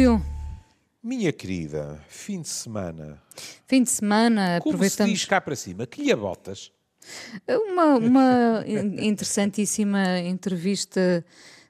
Júlio. 0.00 0.22
Minha 1.02 1.30
querida, 1.32 1.98
fim 2.08 2.40
de 2.40 2.48
semana. 2.48 3.20
Fim 3.66 3.82
de 3.82 3.90
semana, 3.90 4.58
Como 4.62 4.74
aproveitamos. 4.74 5.10
se 5.12 5.14
diz 5.18 5.24
cá 5.26 5.40
para 5.40 5.54
cima? 5.56 5.86
Que 5.86 6.02
lhe 6.02 6.14
botas? 6.14 6.72
Uma, 7.48 7.96
uma 7.96 8.64
in- 8.66 9.08
interessantíssima 9.08 10.18
entrevista 10.20 11.24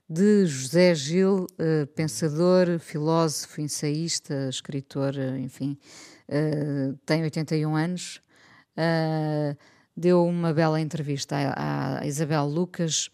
de 0.09 0.47
José 0.47 0.95
Gil, 0.95 1.47
eh, 1.59 1.87
pensador, 1.95 2.79
filósofo, 2.79 3.61
ensaísta, 3.61 4.49
escritor, 4.49 5.15
enfim, 5.38 5.77
eh, 6.29 6.93
tem 7.07 7.23
81 7.23 7.74
anos. 7.77 8.21
eh, 8.77 9.57
deu 9.97 10.24
uma 10.24 10.52
bela 10.55 10.80
entrevista 10.80 11.37
à 11.57 12.07
Isabel 12.07 12.47
Lucas, 12.47 13.10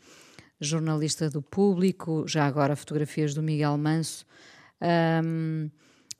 jornalista 0.60 1.28
do 1.28 1.42
Público, 1.42 2.24
já 2.28 2.46
agora 2.46 2.76
fotografias 2.76 3.34
do 3.34 3.42
Miguel 3.42 3.76
Manso. 3.76 4.24
Ahm, 4.80 5.70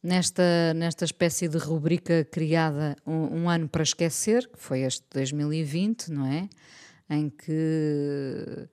nesta, 0.03 0.75
nesta 0.75 1.05
espécie 1.05 1.49
de 1.49 1.59
rubrica 1.59 2.25
criada 2.25 2.97
um, 3.07 3.43
um 3.43 3.51
ano 3.51 3.69
para 3.69 3.83
esquecer, 3.83 4.49
que 4.49 4.59
foi 4.59 4.81
este 4.81 5.05
2020, 5.13 6.11
não 6.13 6.27
é? 6.27 6.49
Em 7.09 7.29
que 7.29 8.69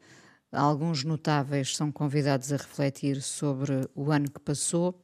alguns 0.51 1.03
notáveis 1.03 1.75
são 1.75 1.91
convidados 1.91 2.51
a 2.53 2.57
refletir 2.57 3.21
sobre 3.21 3.87
o 3.95 4.11
ano 4.11 4.29
que 4.29 4.39
passou. 4.39 5.03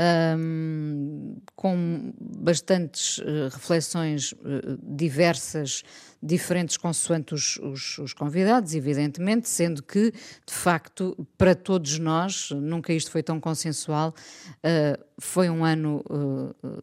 Ahm, 0.00 1.38
com 1.56 2.14
bastantes 2.20 3.18
eh, 3.18 3.48
reflexões 3.50 4.32
eh, 4.44 4.78
diversas, 4.80 5.82
diferentes 6.22 6.76
consoante 6.76 7.34
os, 7.34 7.56
os- 7.58 7.98
os 7.98 8.12
convidados, 8.12 8.74
evidentemente, 8.74 9.48
sendo 9.48 9.82
que, 9.82 10.10
de 10.10 10.52
facto, 10.54 11.16
para 11.36 11.54
todos 11.54 11.98
nós, 11.98 12.50
nunca 12.50 12.92
isto 12.92 13.10
foi 13.10 13.22
tão 13.22 13.38
consensual, 13.40 14.14
eh, 14.62 14.98
foi 15.18 15.48
um 15.48 15.64
ano 15.64 16.02
eh, 16.10 16.82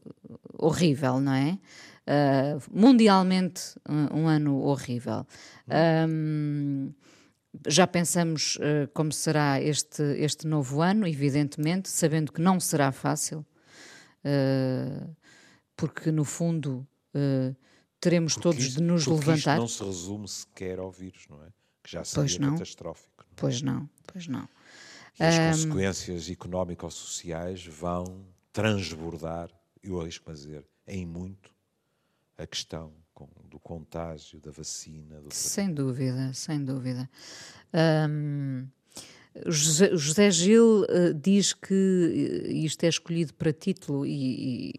horrível, 0.58 1.20
não 1.20 1.34
é? 1.34 1.60
Eh, 2.08 2.58
mundialmente, 2.72 3.62
um, 3.90 4.22
um 4.22 4.28
ano 4.28 4.60
horrível. 4.62 5.26
Ahm, 5.70 6.92
já 7.68 7.88
pensamos 7.88 8.58
eh, 8.62 8.88
como 8.94 9.12
será 9.12 9.62
este, 9.62 10.02
este 10.20 10.46
novo 10.48 10.82
ano, 10.82 11.08
evidentemente, 11.08 11.90
sabendo 11.90 12.32
que 12.32 12.42
não 12.42 12.60
será 12.60 12.92
fácil, 12.92 13.46
eh, 14.24 15.08
porque 15.76 16.12
no 16.12 16.24
fundo 16.24 16.88
eh, 17.14 17.54
teremos 18.10 18.34
Porque 18.34 18.44
todos 18.44 18.64
isto- 18.64 18.78
de 18.78 18.84
nos 18.84 19.06
levantar. 19.08 19.36
Isto 19.38 19.50
não 19.62 19.68
se 19.68 19.84
resume 19.84 20.28
sequer 20.28 20.80
ao 20.80 20.92
vírus, 20.92 21.26
não 21.30 21.42
é? 21.44 21.48
Que 21.84 21.92
já 21.92 22.04
Pois 22.14 22.32
seria 22.34 22.48
não. 22.48 22.54
catastrófico. 22.54 23.10
não 23.18 23.26
é? 23.26 23.36
Pois 23.36 23.62
não, 23.62 23.90
pois 24.08 24.28
não. 24.28 24.48
E 25.20 25.24
as 25.24 25.38
consequências 25.58 26.30
económico-sociais 26.30 27.66
vão 27.66 28.26
transbordar, 28.54 29.50
eu 29.84 30.00
arrisco-me 30.02 30.32
a 30.34 30.36
dizer, 30.38 30.66
em 30.88 31.06
muito, 31.06 31.54
a 32.38 32.46
questão 32.46 32.94
do 33.50 33.58
contágio, 33.60 34.40
da 34.42 34.52
vacina, 34.52 35.22
do 35.22 35.34
Sem 35.34 35.74
dúvida, 35.74 36.34
sem 36.34 36.64
dúvida. 36.64 37.10
Ahm, 37.74 38.68
José, 39.46 39.96
José 39.96 40.32
Gil 40.32 40.86
eh, 40.90 41.14
diz 41.14 41.54
que 41.54 42.44
eh, 42.46 42.52
isto 42.54 42.84
é 42.84 42.88
escolhido 42.90 43.34
para 43.34 43.52
título 43.54 44.06
e, 44.06 44.70
e- 44.70 44.74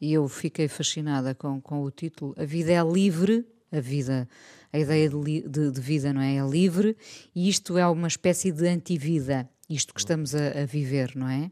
e 0.00 0.12
eu 0.12 0.28
fiquei 0.28 0.68
fascinada 0.68 1.34
com, 1.34 1.60
com 1.60 1.82
o 1.82 1.90
título. 1.90 2.34
A 2.38 2.44
vida 2.44 2.72
é 2.72 2.82
livre, 2.82 3.46
a 3.72 3.80
vida, 3.80 4.28
a 4.72 4.78
ideia 4.78 5.08
de, 5.08 5.42
de- 5.48 5.70
de 5.70 5.80
vida 5.80 6.12
não 6.12 6.20
é? 6.20 6.36
É 6.36 6.42
livre 6.48 6.96
e 7.34 7.48
isto 7.48 7.76
é 7.78 7.86
uma 7.86 8.08
espécie 8.08 8.52
de 8.52 8.66
antivida, 8.68 9.48
isto 9.68 9.92
que 9.94 10.00
estamos 10.00 10.34
a, 10.34 10.62
a 10.62 10.66
viver, 10.66 11.12
não 11.16 11.28
é? 11.28 11.50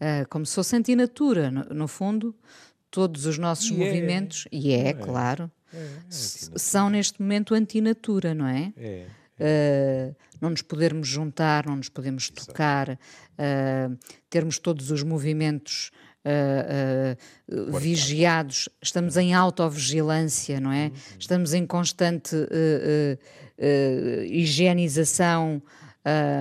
Ah, 0.00 0.26
como 0.28 0.44
se 0.44 0.54
fosse 0.54 0.74
antinatura, 0.76 1.50
no, 1.50 1.64
no 1.74 1.88
fundo, 1.88 2.34
todos 2.90 3.24
os 3.26 3.38
nossos 3.38 3.70
é. 3.70 3.74
movimentos, 3.74 4.46
e 4.52 4.72
é, 4.72 4.92
claro, 4.92 5.50
s- 6.10 6.36
antinatura. 6.36 6.58
são 6.58 6.90
neste 6.90 7.20
momento 7.22 7.54
antinatura, 7.54 8.34
não 8.34 8.46
é? 8.46 8.72
É. 8.76 9.06
Uh, 9.38 10.16
não 10.40 10.48
nos 10.48 10.62
podermos 10.62 11.06
juntar, 11.06 11.66
não 11.66 11.76
nos 11.76 11.90
podemos 11.90 12.30
tocar, 12.30 12.90
uh, 12.92 13.98
termos 14.30 14.58
todos 14.58 14.90
os 14.90 15.02
movimentos 15.02 15.90
uh, 16.26 17.68
uh, 17.68 17.78
vigiados, 17.78 18.68
estamos 18.82 19.16
em 19.16 19.34
autovigilância, 19.34 20.60
não 20.60 20.72
é? 20.72 20.90
Estamos 21.18 21.54
em 21.54 21.64
constante 21.66 22.34
uh, 22.34 23.18
higienização. 24.26 25.62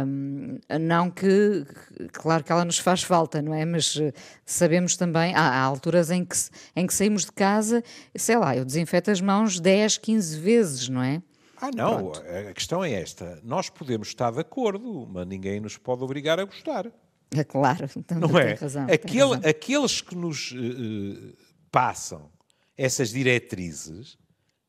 um, 0.05 0.59
não 0.79 1.09
que, 1.09 1.65
claro 2.11 2.43
que 2.43 2.51
ela 2.51 2.65
nos 2.65 2.77
faz 2.77 3.03
falta, 3.03 3.41
não 3.41 3.53
é? 3.53 3.63
Mas 3.65 3.99
sabemos 4.45 4.97
também, 4.97 5.33
há, 5.35 5.41
há 5.41 5.61
alturas 5.61 6.11
em 6.11 6.25
que, 6.25 6.35
em 6.75 6.85
que 6.85 6.93
saímos 6.93 7.25
de 7.25 7.31
casa, 7.31 7.83
sei 8.15 8.37
lá, 8.37 8.55
eu 8.55 8.65
desinfeto 8.65 9.11
as 9.11 9.21
mãos 9.21 9.59
10, 9.59 9.97
15 9.99 10.39
vezes, 10.39 10.89
não 10.89 11.01
é? 11.01 11.21
Ah, 11.57 11.69
não, 11.73 12.11
a 12.11 12.53
questão 12.53 12.83
é 12.83 12.91
esta. 12.91 13.39
Nós 13.43 13.69
podemos 13.69 14.09
estar 14.09 14.29
de 14.31 14.39
acordo, 14.39 15.07
mas 15.09 15.25
ninguém 15.25 15.59
nos 15.59 15.77
pode 15.77 16.03
obrigar 16.03 16.39
a 16.39 16.43
gostar. 16.43 16.91
É 17.31 17.43
claro, 17.43 17.87
Não 18.19 18.29
tem 18.29 18.37
é? 18.41 18.53
razão. 18.53 18.87
Aquele- 18.91 19.47
aqueles 19.47 20.01
que 20.01 20.15
nos 20.15 20.53
eh, 20.55 21.33
passam 21.71 22.31
essas 22.77 23.09
diretrizes 23.09 24.17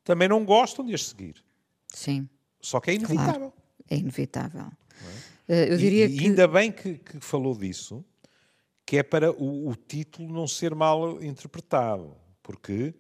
também 0.04 0.28
não 0.28 0.44
gostam 0.44 0.84
de 0.84 0.94
as 0.94 1.04
seguir. 1.06 1.42
Sim, 1.92 2.28
Só 2.60 2.80
que 2.80 2.90
é 2.90 2.94
inevitável. 2.94 3.52
é 3.90 3.96
inevitável. 3.96 4.70
Eh, 5.48 5.72
Eu 5.72 5.76
diria 5.76 6.06
e, 6.06 6.14
e 6.14 6.18
que. 6.18 6.24
ainda 6.26 6.48
bem 6.48 6.72
que, 6.72 6.94
que 6.98 7.20
falou 7.20 7.56
disso, 7.56 8.04
que 8.84 8.96
é 8.98 9.02
para 9.02 9.30
o, 9.32 9.68
o 9.68 9.74
título 9.76 10.32
não 10.32 10.46
ser 10.48 10.74
mal 10.74 11.22
interpretado. 11.22 12.16
Porque 12.42 12.94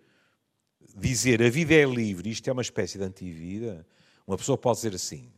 dizer 0.96 1.42
a 1.42 1.48
vida 1.48 1.74
é 1.74 1.84
livre, 1.84 2.30
isto 2.30 2.48
é 2.48 2.52
uma 2.52 2.62
espécie 2.62 2.98
de 2.98 3.04
antivida, 3.04 3.86
uma 4.26 4.36
pessoa 4.36 4.56
pode 4.58 4.78
dizer 4.78 4.94
assim, 4.94 5.30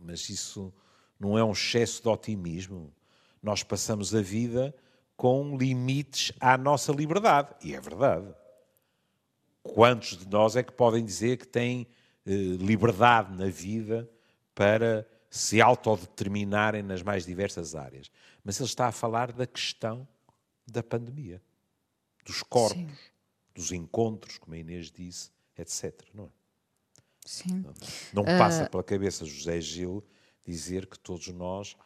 mas 0.00 0.28
isso 0.28 0.72
não 1.18 1.38
é 1.38 1.44
um 1.44 1.52
excesso 1.52 2.02
de 2.02 2.08
otimismo. 2.08 2.92
Nós 3.42 3.62
passamos 3.62 4.14
a 4.14 4.22
vida 4.22 4.74
com 5.16 5.56
limites 5.56 6.32
à 6.40 6.56
nossa 6.56 6.92
liberdade. 6.92 7.54
E 7.62 7.74
é 7.74 7.80
verdade. 7.80 8.32
Quantos 9.62 10.16
de 10.16 10.28
nós 10.28 10.56
é 10.56 10.62
que 10.62 10.72
podem 10.72 11.04
dizer 11.04 11.36
que 11.36 11.46
têm 11.46 11.86
eh, 12.26 12.30
liberdade 12.30 13.36
na 13.36 13.46
vida 13.46 14.08
para 14.54 15.06
se 15.30 15.60
autodeterminarem 15.60 16.82
nas 16.82 17.02
mais 17.02 17.24
diversas 17.24 17.74
áreas? 17.74 18.10
Mas 18.44 18.58
ele 18.58 18.68
está 18.68 18.88
a 18.88 18.92
falar 18.92 19.32
da 19.32 19.46
questão 19.46 20.06
da 20.66 20.82
pandemia, 20.82 21.40
dos 22.24 22.42
corpos, 22.42 22.78
Sim. 22.78 22.88
dos 23.54 23.72
encontros, 23.72 24.38
como 24.38 24.54
a 24.54 24.58
Inês 24.58 24.90
disse, 24.90 25.30
etc. 25.56 26.02
Não, 26.14 26.24
é? 26.24 26.28
Sim. 27.24 27.64
não 28.12 28.24
passa 28.24 28.68
pela 28.68 28.82
cabeça 28.82 29.24
José 29.24 29.60
Gil 29.60 30.04
dizer 30.44 30.86
que 30.86 30.98
todos 30.98 31.28
nós 31.28 31.76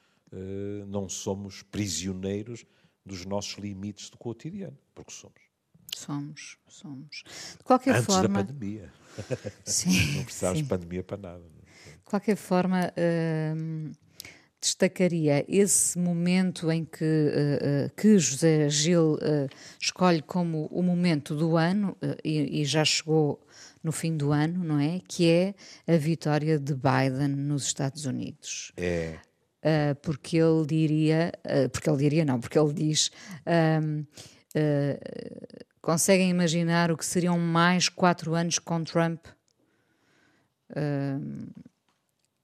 não 0.86 1.08
somos 1.08 1.62
prisioneiros 1.62 2.64
dos 3.04 3.24
nossos 3.24 3.54
limites 3.58 4.10
do 4.10 4.18
cotidiano, 4.18 4.76
porque 4.94 5.12
somos. 5.12 5.46
Somos, 5.94 6.58
somos. 6.68 7.22
De 7.56 7.64
qualquer 7.64 7.96
Antes 7.96 8.06
forma. 8.06 8.42
da 8.42 8.44
pandemia. 8.44 8.92
Sim, 9.64 10.16
Não 10.16 10.24
precisávamos 10.24 10.62
de 10.62 10.68
pandemia 10.68 11.02
para 11.02 11.16
nada. 11.16 11.42
é? 11.42 11.90
De 11.90 12.04
qualquer 12.04 12.36
forma, 12.36 12.92
hum, 13.56 13.92
destacaria 14.60 15.44
esse 15.48 15.98
momento 15.98 16.70
em 16.70 16.84
que, 16.84 17.04
uh, 17.04 17.86
uh, 17.86 17.90
que 17.96 18.18
José 18.18 18.68
Gil 18.68 19.14
uh, 19.14 19.48
escolhe 19.80 20.20
como 20.20 20.66
o 20.66 20.82
momento 20.82 21.34
do 21.34 21.56
ano, 21.56 21.96
e, 22.24 22.60
e 22.60 22.64
já 22.64 22.84
chegou 22.84 23.40
no 23.82 23.92
fim 23.92 24.16
do 24.16 24.32
ano, 24.32 24.64
não 24.64 24.80
é? 24.80 25.00
Que 25.06 25.30
é 25.30 25.54
a 25.94 25.96
vitória 25.96 26.58
de 26.58 26.74
Biden 26.74 27.28
nos 27.28 27.64
Estados 27.64 28.04
Unidos. 28.04 28.72
É. 28.76 29.18
Uh, 29.66 29.96
porque 29.96 30.36
ele 30.36 30.64
diria, 30.64 31.32
uh, 31.44 31.68
porque 31.70 31.90
ele 31.90 31.98
diria 31.98 32.24
não, 32.24 32.38
porque 32.38 32.56
ele 32.56 32.72
diz, 32.72 33.10
um, 33.82 34.00
uh, 34.00 35.66
conseguem 35.82 36.30
imaginar 36.30 36.92
o 36.92 36.96
que 36.96 37.04
seriam 37.04 37.36
mais 37.36 37.88
quatro 37.88 38.34
anos 38.36 38.60
com 38.60 38.84
Trump? 38.84 39.26
Um, 40.76 41.48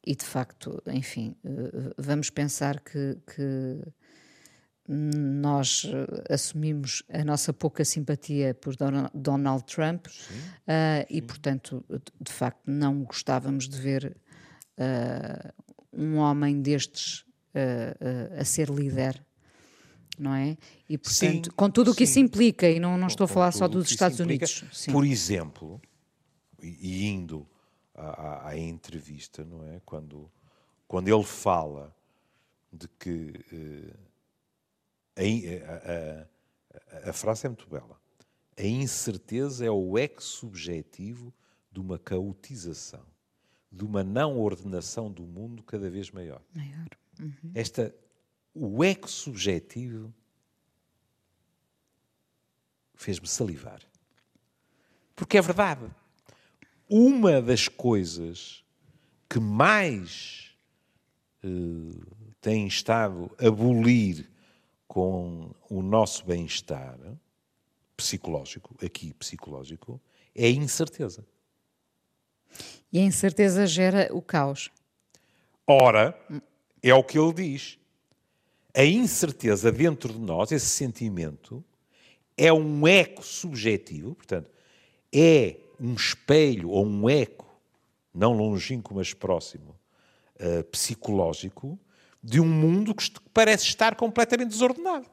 e 0.05 0.17
de 0.17 0.25
facto, 0.25 0.83
enfim, 0.89 1.37
vamos 1.97 2.29
pensar 2.29 2.81
que, 2.81 3.17
que 3.33 3.79
nós 4.89 5.87
assumimos 6.29 7.05
a 7.09 7.25
nossa 7.25 7.53
pouca 7.53 7.85
simpatia 7.85 8.53
por 8.53 8.75
Don- 8.75 9.09
Donald 9.15 9.63
Trump 9.65 10.07
uh, 10.07 11.07
e, 11.09 11.23
portanto, 11.23 11.85
de- 11.89 12.01
de 12.21 12.33
facto, 12.33 12.63
não 12.67 13.05
gostávamos 13.05 13.69
de 13.69 13.79
ver 13.79 14.17
uh, 14.77 15.53
um 15.93 16.17
homem 16.17 16.61
destes 16.63 17.21
uh, 17.21 18.35
uh, 18.37 18.41
a 18.41 18.45
ser 18.45 18.69
líder, 18.71 19.25
não 20.19 20.35
é? 20.35 20.57
E, 20.89 20.97
portanto, 20.99 21.47
Sim, 21.47 21.55
com 21.57 21.71
tudo 21.71 21.91
o 21.91 21.95
que 21.95 22.07
sim. 22.07 22.11
isso 22.13 22.19
implica, 22.21 22.69
e 22.69 22.79
não, 22.81 22.97
não 22.99 23.07
estou 23.09 23.25
a 23.25 23.29
com 23.29 23.35
falar 23.35 23.53
só 23.53 23.67
dos 23.69 23.91
Estados 23.91 24.21
implica. 24.21 24.45
Unidos. 24.47 24.65
Sim. 24.73 24.93
Por 24.93 25.05
exemplo, 25.05 25.81
e 26.63 27.07
indo 27.09 27.47
à, 27.95 28.07
à- 28.07 28.49
à 28.51 28.59
entrevista, 28.59 29.45
não 29.45 29.67
é? 29.69 29.81
Quando, 29.85 30.31
quando 30.87 31.09
ele 31.09 31.25
fala 31.25 31.95
de 32.73 32.89
que 32.99 33.95
eh, 35.17 35.63
a, 36.97 37.07
a, 37.07 37.11
a 37.11 37.13
frase 37.13 37.47
é 37.47 37.49
muito 37.49 37.69
bela. 37.69 38.01
A 38.57 38.63
incerteza 38.65 39.65
é 39.65 39.71
o 39.71 39.99
ex 39.99 40.25
subjetivo 40.25 41.33
de 41.71 41.81
uma 41.81 41.99
caotização, 41.99 43.05
de 43.73 43.85
uma 43.85 44.05
não 44.05 44.39
ordenação 44.39 45.11
do 45.11 45.23
mundo 45.23 45.63
cada 45.63 45.89
vez 45.89 46.11
maior. 46.11 46.43
Maior. 46.55 46.89
Uhum. 47.19 47.51
Esta, 47.55 47.95
o 48.55 48.85
ex 48.85 49.11
subjetivo 49.11 50.13
fez-me 52.95 53.27
salivar. 53.27 53.81
Porque 55.17 55.39
é 55.39 55.43
verdade. 55.43 55.91
Uma 56.89 57.41
das 57.41 57.69
coisas 57.69 58.63
que 59.29 59.41
mais 59.41 60.55
eh, 61.43 61.49
tem 62.41 62.67
estado 62.67 63.31
a 63.39 63.49
abolir 63.49 64.31
com 64.87 65.55
o 65.71 65.81
nosso 65.81 66.27
bem-estar 66.27 66.99
psicológico, 67.97 68.77
aqui 68.85 69.15
psicológico, 69.15 70.01
é 70.35 70.47
a 70.47 70.51
incerteza. 70.51 71.27
E 72.93 72.99
a 72.99 73.03
incerteza 73.03 73.67
gera 73.67 74.09
o 74.13 74.21
caos. 74.21 74.71
Ora, 75.67 76.19
é 76.83 76.93
o 76.93 77.03
que 77.03 77.19
ele 77.19 77.33
diz. 77.33 77.79
A 78.75 78.85
incerteza 78.85 79.71
dentro 79.71 80.13
de 80.13 80.19
nós, 80.19 80.53
esse 80.53 80.67
sentimento, 80.67 81.65
é 82.37 82.53
um 82.53 82.87
eco 82.87 83.23
subjetivo, 83.23 84.15
portanto, 84.15 84.51
é 85.13 85.57
um 85.79 85.95
espelho 85.95 86.71
ou 86.71 86.87
um 86.87 87.09
eco, 87.09 87.47
não 88.15 88.33
longínquo, 88.33 88.95
mas 88.95 89.13
próximo, 89.13 89.79
uh, 90.37 90.65
psicológico, 90.65 91.79
de 92.23 92.41
um 92.41 92.47
mundo 92.47 92.95
que 92.95 93.11
parece 93.33 93.65
estar 93.65 93.95
completamente 93.97 94.51
desordenado. 94.51 95.07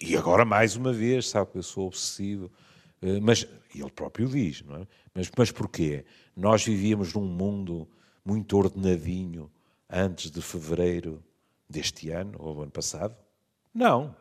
E 0.00 0.16
agora, 0.16 0.44
mais 0.44 0.76
uma 0.76 0.92
vez, 0.92 1.28
sabe 1.28 1.52
que 1.52 1.58
eu 1.58 1.62
sou 1.62 1.86
obsessivo, 1.86 2.50
mas 3.22 3.46
ele 3.74 3.90
próprio 3.90 4.28
diz, 4.28 4.62
não 4.62 4.76
é? 4.76 4.86
Mas, 5.14 5.30
mas 5.36 5.50
porquê? 5.50 6.04
Nós 6.36 6.64
vivíamos 6.64 7.12
num 7.14 7.26
mundo 7.26 7.88
muito 8.24 8.56
ordenadinho 8.56 9.50
antes 9.88 10.30
de 10.30 10.42
fevereiro 10.42 11.22
deste 11.68 12.10
ano, 12.10 12.36
ou 12.38 12.54
do 12.54 12.62
ano 12.62 12.72
passado? 12.72 13.16
Não 13.74 14.14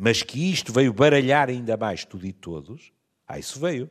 mas 0.00 0.22
que 0.22 0.50
isto 0.50 0.72
veio 0.72 0.94
baralhar 0.94 1.50
ainda 1.50 1.76
mais 1.76 2.06
tudo 2.06 2.26
e 2.26 2.32
todos, 2.32 2.90
ah, 3.28 3.38
isso 3.38 3.60
veio. 3.60 3.90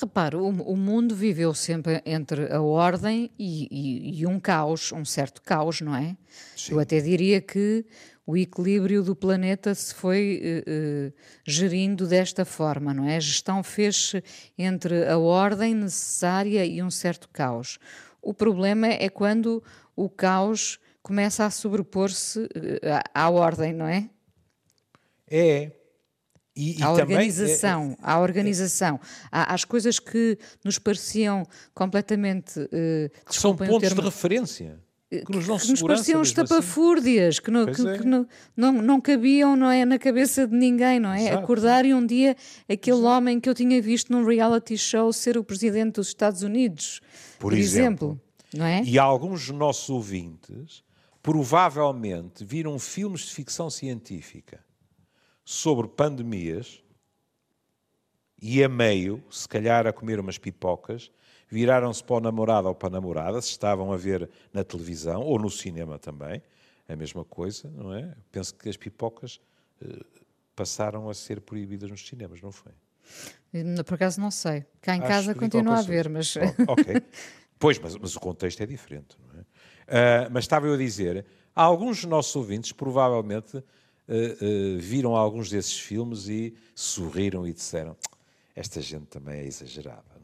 Repare, 0.00 0.36
o, 0.36 0.48
o, 0.48 0.74
mundo 0.74 1.14
viveu 1.14 1.52
sempre 1.52 2.02
entre 2.06 2.50
a 2.50 2.62
ordem 2.62 3.30
e, 3.38 3.68
e, 3.70 4.20
e 4.20 4.26
um 4.26 4.40
caos, 4.40 4.92
um 4.92 5.04
certo 5.04 5.42
caos, 5.42 5.82
não 5.82 5.94
é? 5.94 6.16
Sim. 6.56 6.72
Eu 6.72 6.80
até 6.80 6.98
diria 6.98 7.42
que 7.42 7.84
o 8.26 8.36
equilíbrio 8.36 9.04
do 9.04 9.14
planeta 9.14 9.72
se 9.74 9.94
foi 9.94 10.42
uh, 10.66 10.70
uh, 10.70 11.12
gerindo 11.44 12.08
desta 12.08 12.44
forma, 12.44 12.92
não 12.92 13.08
é? 13.08 13.16
A 13.16 13.20
gestão 13.20 13.62
fez-se 13.62 14.22
entre 14.58 15.06
a 15.06 15.16
ordem 15.16 15.74
necessária 15.74 16.66
e 16.66 16.82
um 16.82 16.90
certo 16.90 17.28
caos. 17.28 17.78
O 18.20 18.34
problema 18.34 18.88
é 18.88 19.08
quando 19.08 19.62
o 19.94 20.10
caos 20.10 20.80
começa 21.00 21.46
a 21.46 21.50
sobrepor-se 21.50 22.40
uh, 22.40 22.48
à 23.14 23.30
ordem, 23.30 23.72
não 23.72 23.86
é? 23.86 24.10
É. 25.30 25.70
E, 26.56 26.80
e 26.80 26.82
a 26.82 26.90
organização, 26.90 27.92
é, 27.92 27.96
a 28.02 28.18
organização, 28.18 28.98
as 29.30 29.62
coisas 29.64 29.98
que 29.98 30.38
nos 30.64 30.78
pareciam 30.78 31.46
completamente 31.74 32.58
uh, 32.58 33.10
que 33.26 33.36
são 33.36 33.54
pontos 33.54 33.80
termo, 33.80 34.00
de 34.00 34.08
referência 34.08 34.80
eh, 34.80 34.85
que 35.08 35.30
nos, 35.30 35.62
que 35.62 35.70
nos 35.70 35.82
pareciam 35.82 36.20
estapafúrdias, 36.20 37.36
assim. 37.36 37.42
que, 37.42 37.50
não, 37.50 37.66
que, 37.66 37.88
é. 37.88 37.98
que 37.98 38.04
não, 38.04 38.26
não, 38.56 38.72
não, 38.72 39.00
cabiam 39.00 39.54
não 39.54 39.70
é, 39.70 39.84
na 39.84 39.98
cabeça 39.98 40.46
de 40.46 40.56
ninguém, 40.56 40.98
não 40.98 41.12
é? 41.12 41.28
Exato. 41.28 41.44
Acordar 41.44 41.84
e 41.84 41.94
um 41.94 42.04
dia 42.04 42.36
aquele 42.68 42.98
Exato. 42.98 43.16
homem 43.16 43.38
que 43.38 43.48
eu 43.48 43.54
tinha 43.54 43.80
visto 43.80 44.10
num 44.10 44.24
reality 44.24 44.76
show 44.76 45.12
ser 45.12 45.38
o 45.38 45.44
presidente 45.44 45.94
dos 45.94 46.08
Estados 46.08 46.42
Unidos, 46.42 47.00
por, 47.38 47.50
por 47.50 47.52
exemplo. 47.52 48.08
exemplo. 48.08 48.20
não 48.54 48.66
é? 48.66 48.82
E 48.82 48.98
alguns 48.98 49.46
dos 49.46 49.56
nossos 49.56 49.88
ouvintes 49.88 50.82
provavelmente 51.22 52.44
viram 52.44 52.76
filmes 52.78 53.22
de 53.22 53.32
ficção 53.32 53.70
científica 53.70 54.64
sobre 55.44 55.86
pandemias 55.86 56.82
e 58.42 58.62
a 58.62 58.68
meio, 58.68 59.22
se 59.30 59.48
calhar 59.48 59.86
a 59.86 59.92
comer 59.92 60.18
umas 60.18 60.36
pipocas, 60.36 61.10
viraram-se 61.48 62.02
para 62.02 62.16
o 62.16 62.20
namorado 62.20 62.68
ou 62.68 62.74
para 62.74 62.88
a 62.88 62.90
namorada, 62.90 63.40
se 63.40 63.50
estavam 63.50 63.92
a 63.92 63.96
ver 63.96 64.28
na 64.52 64.64
televisão 64.64 65.22
ou 65.22 65.38
no 65.38 65.50
cinema 65.50 65.98
também, 65.98 66.42
a 66.88 66.96
mesma 66.96 67.24
coisa, 67.24 67.70
não 67.74 67.92
é? 67.92 68.14
Penso 68.30 68.54
que 68.54 68.68
as 68.68 68.76
pipocas 68.76 69.40
eh, 69.82 70.04
passaram 70.54 71.08
a 71.08 71.14
ser 71.14 71.40
proibidas 71.40 71.90
nos 71.90 72.06
cinemas, 72.06 72.40
não 72.40 72.52
foi? 72.52 72.72
Por 73.84 73.94
acaso 73.94 74.20
não 74.20 74.30
sei. 74.30 74.64
Cá 74.80 74.96
em 74.96 75.00
Acho 75.00 75.08
casa 75.08 75.34
continua 75.34 75.78
a 75.78 75.82
ver, 75.82 76.08
mas. 76.08 76.34
Oh, 76.36 76.72
ok. 76.72 77.02
Pois, 77.58 77.78
mas, 77.78 77.96
mas, 77.96 78.14
o 78.14 78.20
contexto 78.20 78.62
é 78.62 78.66
diferente, 78.66 79.16
não 79.18 79.40
é? 79.40 80.26
Uh, 80.26 80.30
mas 80.30 80.44
estava 80.44 80.66
eu 80.66 80.74
a 80.74 80.76
dizer, 80.76 81.24
alguns 81.54 82.02
dos 82.02 82.04
nossos 82.04 82.36
ouvintes 82.36 82.70
provavelmente 82.70 83.56
uh, 83.56 84.78
viram 84.78 85.16
alguns 85.16 85.48
desses 85.48 85.78
filmes 85.78 86.28
e 86.28 86.54
sorriram 86.74 87.46
e 87.46 87.54
disseram: 87.54 87.96
esta 88.54 88.78
gente 88.82 89.06
também 89.06 89.40
é 89.40 89.46
exagerada? 89.46 90.15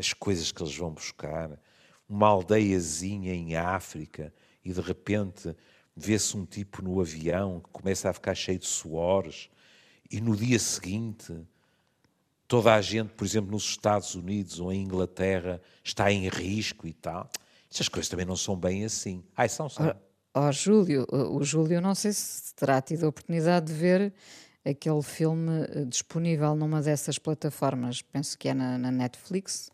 As 0.00 0.14
coisas 0.14 0.50
que 0.50 0.62
eles 0.62 0.74
vão 0.74 0.90
buscar, 0.90 1.60
uma 2.08 2.26
aldeiazinha 2.28 3.34
em 3.34 3.54
África 3.54 4.32
e 4.64 4.72
de 4.72 4.80
repente 4.80 5.54
vê-se 5.94 6.34
um 6.36 6.46
tipo 6.46 6.82
no 6.82 7.00
avião 7.00 7.60
que 7.60 7.68
começa 7.68 8.08
a 8.08 8.12
ficar 8.14 8.34
cheio 8.34 8.58
de 8.58 8.66
suores 8.66 9.50
e 10.10 10.18
no 10.18 10.34
dia 10.34 10.58
seguinte 10.58 11.36
toda 12.48 12.74
a 12.74 12.80
gente, 12.80 13.10
por 13.10 13.26
exemplo, 13.26 13.52
nos 13.52 13.64
Estados 13.64 14.14
Unidos 14.14 14.58
ou 14.58 14.72
em 14.72 14.82
Inglaterra 14.82 15.60
está 15.84 16.10
em 16.10 16.28
risco 16.28 16.86
e 16.88 16.94
tal. 16.94 17.30
Estas 17.70 17.88
coisas 17.88 18.08
também 18.08 18.24
não 18.24 18.36
são 18.36 18.56
bem 18.56 18.84
assim. 18.84 19.22
Ai, 19.36 19.50
são, 19.50 19.68
são. 19.68 19.94
Ó 20.32 20.50
Júlio, 20.50 21.06
o 21.10 21.44
Júlio 21.44 21.80
não 21.80 21.94
sei 21.94 22.12
se 22.12 22.54
terá 22.54 22.80
tido 22.80 23.04
a 23.04 23.08
oportunidade 23.08 23.66
de 23.66 23.72
ver 23.74 24.14
aquele 24.64 25.02
filme 25.02 25.64
eh, 25.64 25.84
disponível 25.84 26.54
numa 26.54 26.82
dessas 26.82 27.18
plataformas, 27.18 28.02
penso 28.02 28.36
que 28.38 28.48
é 28.48 28.54
na, 28.54 28.76
na 28.78 28.90
Netflix, 28.90 29.70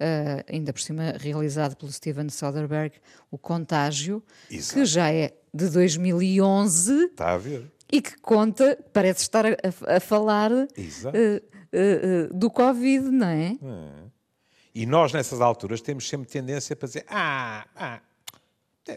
uh, 0.00 0.44
ainda 0.52 0.72
por 0.72 0.80
cima 0.80 1.14
realizado 1.18 1.76
pelo 1.76 1.90
Steven 1.90 2.28
Soderbergh, 2.28 2.94
O 3.30 3.38
Contágio, 3.38 4.22
Exato. 4.50 4.74
que 4.74 4.84
já 4.84 5.12
é 5.12 5.32
de 5.52 5.68
2011. 5.70 7.04
Está 7.04 7.32
a 7.32 7.38
ver. 7.38 7.70
E 7.90 8.02
que 8.02 8.16
conta, 8.20 8.78
parece 8.92 9.22
estar 9.22 9.46
a, 9.46 9.96
a 9.96 10.00
falar 10.00 10.50
uh, 10.52 10.66
uh, 10.66 12.34
do 12.34 12.50
Covid, 12.50 13.10
não 13.10 13.26
é? 13.26 13.52
é? 13.52 14.06
E 14.74 14.84
nós, 14.84 15.12
nessas 15.12 15.40
alturas, 15.40 15.80
temos 15.80 16.06
sempre 16.08 16.28
tendência 16.28 16.76
para 16.76 16.86
dizer: 16.86 17.06
ah, 17.08 17.66
ah 17.74 18.00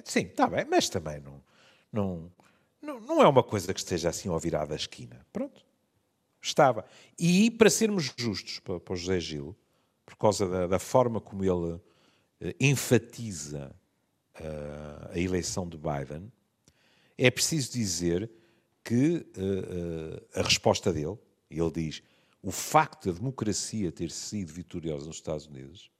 sim, 0.04 0.22
está 0.22 0.48
bem, 0.48 0.66
mas 0.70 0.90
também 0.90 1.22
não, 1.22 1.42
não, 1.94 2.32
não, 2.90 3.00
não 3.00 3.22
é 3.22 3.28
uma 3.28 3.44
coisa 3.44 3.74
que 3.74 3.80
esteja 3.80 4.10
assim 4.10 4.30
ao 4.30 4.40
virar 4.40 4.66
da 4.66 4.76
esquina. 4.76 5.26
Pronto. 5.32 5.64
Estava. 6.42 6.86
E 7.18 7.52
para 7.52 7.70
sermos 7.70 8.14
justos 8.18 8.60
para, 8.60 8.80
para 8.80 8.94
o 8.94 8.98
José 8.98 9.20
Gil, 9.20 9.56
por 10.06 10.16
causa 10.16 10.48
da, 10.48 10.68
da 10.68 10.80
forma 10.80 11.22
como 11.22 11.44
ele 11.44 11.74
uh, 11.74 11.82
enfatiza 12.60 13.76
uh, 14.36 15.10
a 15.12 15.20
eleição 15.20 15.68
de 15.68 15.78
Biden, 15.78 16.32
é 17.18 17.30
preciso 17.30 17.72
dizer 17.72 18.32
que 18.84 19.18
uh, 19.38 20.40
a 20.40 20.42
resposta 20.42 20.92
dele, 20.92 21.18
ele 21.52 21.72
diz, 21.72 22.02
o 22.42 22.52
facto 22.52 23.12
da 23.12 23.20
democracia 23.20 23.92
ter 23.92 24.10
sido 24.10 24.54
vitoriosa 24.54 25.06
nos 25.06 25.18
Estados 25.18 25.46
Unidos, 25.46 25.92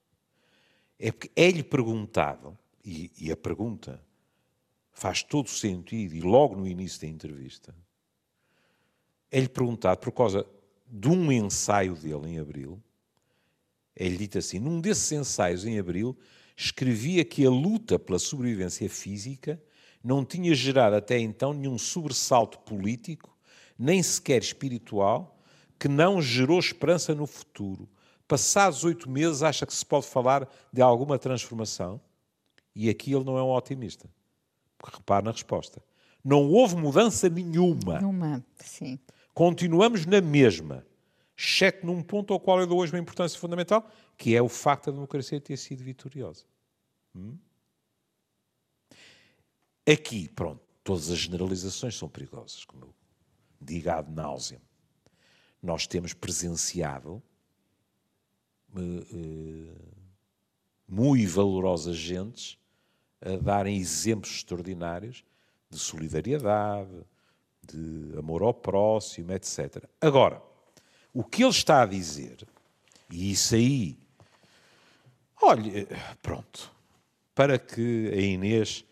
é 0.98 1.12
porque 1.12 1.30
é-lhe 1.36 1.64
perguntado 1.64 2.58
e, 2.84 3.12
e 3.18 3.32
a 3.32 3.38
pergunta 3.38 4.02
faz 4.92 5.24
todo 5.24 5.50
sentido, 5.50 6.16
e 6.16 6.22
logo 6.22 6.56
no 6.56 6.68
início 6.68 7.02
da 7.02 7.08
entrevista, 7.08 7.76
é-lhe 9.32 9.48
perguntado 9.48 10.00
por 10.00 10.12
causa 10.12 10.46
de 10.88 11.08
um 11.08 11.32
ensaio 11.32 11.96
dele 11.96 12.30
em 12.30 12.40
abril. 12.40 12.82
É-lhe 13.96 14.18
dito 14.18 14.38
assim: 14.38 14.60
num 14.60 14.82
desses 14.82 15.12
ensaios 15.12 15.66
em 15.66 15.78
abril, 15.78 16.18
escrevia 16.58 17.24
que 17.24 17.46
a 17.46 17.50
luta 17.50 18.00
pela 18.00 18.20
sobrevivência 18.20 18.90
física 18.90 19.62
não 20.04 20.26
tinha 20.26 20.54
gerado 20.56 20.96
até 20.96 21.20
então 21.20 21.54
nenhum 21.54 21.78
sobressalto 21.78 22.60
político, 22.60 23.38
nem 23.78 24.02
sequer 24.02 24.42
espiritual, 24.42 25.38
que 25.78 25.88
não 25.88 26.22
gerou 26.22 26.60
esperança 26.60 27.14
no 27.14 27.28
futuro. 27.28 27.88
Passados 28.28 28.84
oito 28.84 29.10
meses, 29.10 29.42
acha 29.42 29.66
que 29.66 29.74
se 29.74 29.86
pode 29.86 30.06
falar 30.06 30.48
de 30.72 30.82
alguma 30.82 31.18
transformação? 31.18 32.00
E 32.76 32.90
aqui 32.90 33.14
ele 33.14 33.24
não 33.24 33.38
é 33.38 33.44
um 33.44 33.52
otimista. 33.52 34.10
Repare 34.84 35.26
na 35.26 35.32
resposta. 35.32 35.82
Não 36.24 36.50
houve 36.50 36.76
mudança 36.76 37.30
nenhuma. 37.30 38.00
Nenhuma, 38.00 38.46
sim. 38.58 39.00
Continuamos 39.34 40.06
na 40.06 40.20
mesma, 40.20 40.86
exceto 41.38 41.86
num 41.86 42.02
ponto 42.02 42.34
ao 42.34 42.40
qual 42.40 42.60
eu 42.60 42.68
dou 42.68 42.80
hoje 42.80 42.92
uma 42.92 43.00
importância 43.00 43.40
fundamental, 43.40 43.90
que 44.18 44.36
é 44.36 44.42
o 44.42 44.50
facto 44.50 44.88
da 44.88 44.92
democracia 44.92 45.40
ter 45.40 45.58
sido 45.58 45.84
vitoriosa. 45.84 46.44
Hum? 47.16 47.38
Aqui, 49.90 50.28
pronto, 50.30 50.62
todas 50.84 51.10
as 51.10 51.18
generalizações 51.18 51.98
são 51.98 52.10
perigosas, 52.10 52.66
como 52.66 52.86
eu 52.86 52.94
digo 53.62 53.90
ad 53.90 54.12
náusea. 54.12 54.62
Nós 55.64 55.88
temos 55.88 56.14
presenciado 56.14 57.24
uh, 58.74 58.80
uh, 58.80 59.76
muito 60.88 61.30
valorosas 61.30 61.96
gentes 61.96 62.59
a 63.22 63.36
darem 63.38 63.78
exemplos 63.78 64.32
extraordinários 64.32 65.24
de 65.70 65.78
solidariedade, 65.78 67.06
de 67.66 68.18
amor 68.18 68.42
ao 68.42 68.54
próximo, 68.54 69.32
etc. 69.32 69.84
Agora, 70.02 70.42
o 71.14 71.24
que 71.24 71.44
ele 71.44 71.52
está 71.52 71.84
a 71.84 71.86
dizer, 71.86 72.48
e 73.10 73.32
isso 73.32 73.56
aí, 73.56 73.98
olha, 75.42 75.88
pronto, 76.22 76.72
para 77.36 77.58
que 77.58 78.10
a 78.14 78.18
Inês 78.18 78.84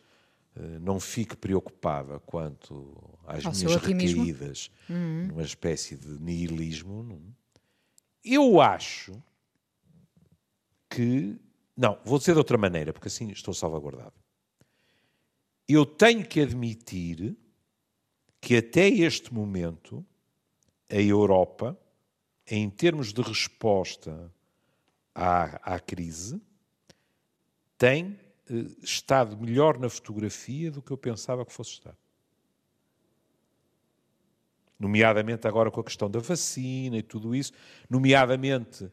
uh, 0.56 0.80
não 0.80 1.00
fique 1.00 1.36
preocupada 1.36 2.20
quanto 2.20 2.96
às 3.26 3.46
Ao 3.46 3.52
minhas 3.52 3.76
recaídas 3.76 4.72
uhum. 4.90 5.28
numa 5.28 5.44
espécie 5.44 5.98
de 5.98 6.08
nihilismo, 6.22 7.04
não? 7.04 7.22
eu 8.24 8.62
acho 8.62 9.22
que. 10.90 11.40
Não, 11.78 12.00
vou 12.04 12.18
dizer 12.18 12.32
de 12.32 12.40
outra 12.40 12.58
maneira, 12.58 12.92
porque 12.92 13.08
assim 13.08 13.30
estou 13.30 13.54
salvaguardado. 13.54 14.14
Eu 15.70 15.86
tenho 15.86 16.26
que 16.28 16.42
admitir 16.42 17.38
que 18.42 18.58
até 18.58 18.88
este 18.88 19.32
momento 19.32 20.04
a 20.90 20.96
Europa, 20.96 21.78
em 22.48 22.68
termos 22.70 23.14
de 23.14 23.22
resposta 23.22 24.34
à, 25.14 25.76
à 25.76 25.80
crise, 25.80 26.42
tem 27.78 28.20
eh, 28.50 28.66
estado 28.82 29.38
melhor 29.38 29.78
na 29.78 29.90
fotografia 29.90 30.72
do 30.72 30.82
que 30.82 30.92
eu 30.92 30.98
pensava 30.98 31.46
que 31.46 31.54
fosse 31.54 31.72
estar. 31.72 31.96
Nomeadamente 34.80 35.48
agora 35.48 35.70
com 35.70 35.82
a 35.82 35.84
questão 35.84 36.10
da 36.10 36.20
vacina 36.20 36.98
e 36.98 37.04
tudo 37.04 37.36
isso, 37.36 37.52
nomeadamente 37.90 38.90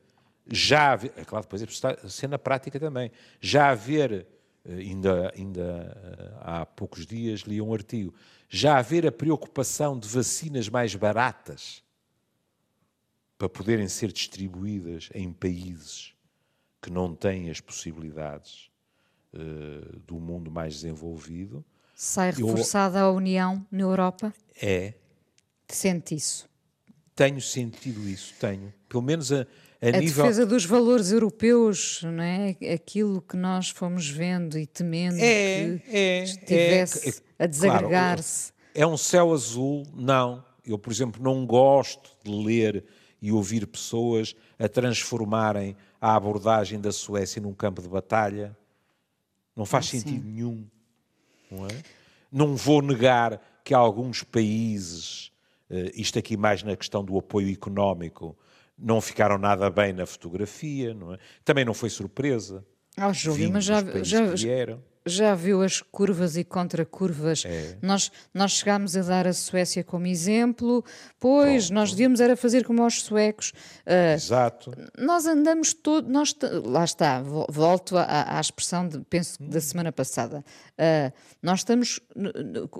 já 0.46 0.92
haver, 0.92 1.12
é 1.16 1.24
claro, 1.24 1.44
depois 1.44 1.62
é 1.62 1.66
preciso 1.66 2.10
ser 2.10 2.28
na 2.28 2.38
prática 2.38 2.78
também, 2.78 3.10
já 3.40 3.70
haver, 3.70 4.26
eh, 4.64 4.74
ainda, 4.74 5.32
ainda 5.36 5.62
eh, 5.62 6.32
há 6.40 6.66
poucos 6.66 7.06
dias 7.06 7.40
li 7.40 7.60
um 7.60 7.72
artigo, 7.72 8.14
já 8.48 8.78
haver 8.78 9.06
a 9.06 9.12
preocupação 9.12 9.98
de 9.98 10.08
vacinas 10.08 10.68
mais 10.68 10.94
baratas 10.94 11.82
para 13.38 13.48
poderem 13.48 13.88
ser 13.88 14.12
distribuídas 14.12 15.08
em 15.14 15.32
países 15.32 16.14
que 16.80 16.90
não 16.90 17.14
têm 17.14 17.50
as 17.50 17.60
possibilidades 17.60 18.70
uh, 19.32 19.98
do 20.00 20.20
mundo 20.20 20.50
mais 20.50 20.74
desenvolvido. 20.74 21.64
Sai 21.94 22.30
reforçada 22.30 22.98
Eu, 22.98 23.06
a 23.06 23.10
União 23.10 23.66
na 23.70 23.80
Europa? 23.80 24.32
É. 24.60 24.94
Sente 25.68 26.14
isso? 26.14 26.48
Tenho 27.16 27.40
sentido 27.40 28.08
isso, 28.08 28.34
tenho. 28.38 28.72
Pelo 28.88 29.02
menos 29.02 29.32
a, 29.32 29.46
a, 29.84 29.96
a 29.96 30.00
nível... 30.00 30.24
defesa 30.24 30.46
dos 30.46 30.64
valores 30.64 31.12
europeus, 31.12 32.00
não 32.02 32.22
é? 32.22 32.56
Aquilo 32.72 33.20
que 33.20 33.36
nós 33.36 33.68
fomos 33.68 34.08
vendo 34.08 34.58
e 34.58 34.66
temendo 34.66 35.18
é, 35.18 35.78
que 35.78 35.96
é, 35.96 36.24
estivesse 36.24 37.22
é, 37.38 37.44
a 37.44 37.46
desagregar-se. 37.46 38.52
Claro, 38.52 38.72
é 38.74 38.86
um 38.86 38.96
céu 38.96 39.32
azul? 39.32 39.86
Não. 39.94 40.42
Eu, 40.64 40.78
por 40.78 40.90
exemplo, 40.90 41.22
não 41.22 41.44
gosto 41.44 42.10
de 42.24 42.30
ler 42.30 42.84
e 43.20 43.30
ouvir 43.30 43.66
pessoas 43.66 44.34
a 44.58 44.68
transformarem 44.68 45.76
a 46.00 46.14
abordagem 46.14 46.80
da 46.80 46.90
Suécia 46.90 47.42
num 47.42 47.52
campo 47.52 47.82
de 47.82 47.88
batalha. 47.88 48.56
Não 49.54 49.66
faz 49.66 49.86
ah, 49.86 49.90
sentido 49.90 50.24
nenhum. 50.24 50.66
Não, 51.50 51.66
é? 51.66 51.82
não 52.32 52.56
vou 52.56 52.80
negar 52.80 53.40
que 53.62 53.74
alguns 53.74 54.22
países, 54.22 55.30
eh, 55.70 55.92
isto 55.94 56.18
aqui 56.18 56.36
mais 56.36 56.62
na 56.62 56.74
questão 56.74 57.04
do 57.04 57.16
apoio 57.18 57.52
económico, 57.52 58.36
não 58.78 59.00
ficaram 59.00 59.38
nada 59.38 59.68
bem 59.70 59.92
na 59.92 60.06
fotografia. 60.06 60.94
Não 60.94 61.14
é? 61.14 61.18
Também 61.44 61.64
não 61.64 61.74
foi 61.74 61.90
surpresa. 61.90 62.64
Ah, 62.96 63.12
Júlio, 63.12 63.50
mas 63.52 63.64
já, 63.64 63.80
já, 64.02 64.36
já 64.36 64.78
viu 65.36 65.62
as 65.62 65.82
curvas 65.82 66.36
e 66.36 66.44
contracurvas. 66.44 67.44
É. 67.44 67.76
Nós, 67.82 68.10
nós 68.32 68.52
chegámos 68.52 68.96
a 68.96 69.02
dar 69.02 69.26
a 69.26 69.32
Suécia 69.32 69.84
como 69.84 70.06
exemplo, 70.06 70.84
pois 71.20 71.66
Pronto. 71.66 71.74
nós 71.74 71.90
devíamos 71.90 72.20
era 72.20 72.36
fazer 72.36 72.64
como 72.64 72.82
aos 72.82 73.02
suecos. 73.02 73.52
Uh, 73.86 74.14
Exato. 74.14 74.72
Nós 74.98 75.26
andamos 75.26 75.74
todos, 75.74 76.10
nós, 76.10 76.34
lá 76.64 76.84
está, 76.84 77.22
volto 77.22 77.98
à, 77.98 78.38
à 78.38 78.40
expressão, 78.40 78.88
de, 78.88 79.00
penso, 79.00 79.42
hum. 79.42 79.48
da 79.48 79.60
semana 79.60 79.92
passada. 79.92 80.44
Uh, 80.72 81.12
nós 81.42 81.60
estamos, 81.60 82.00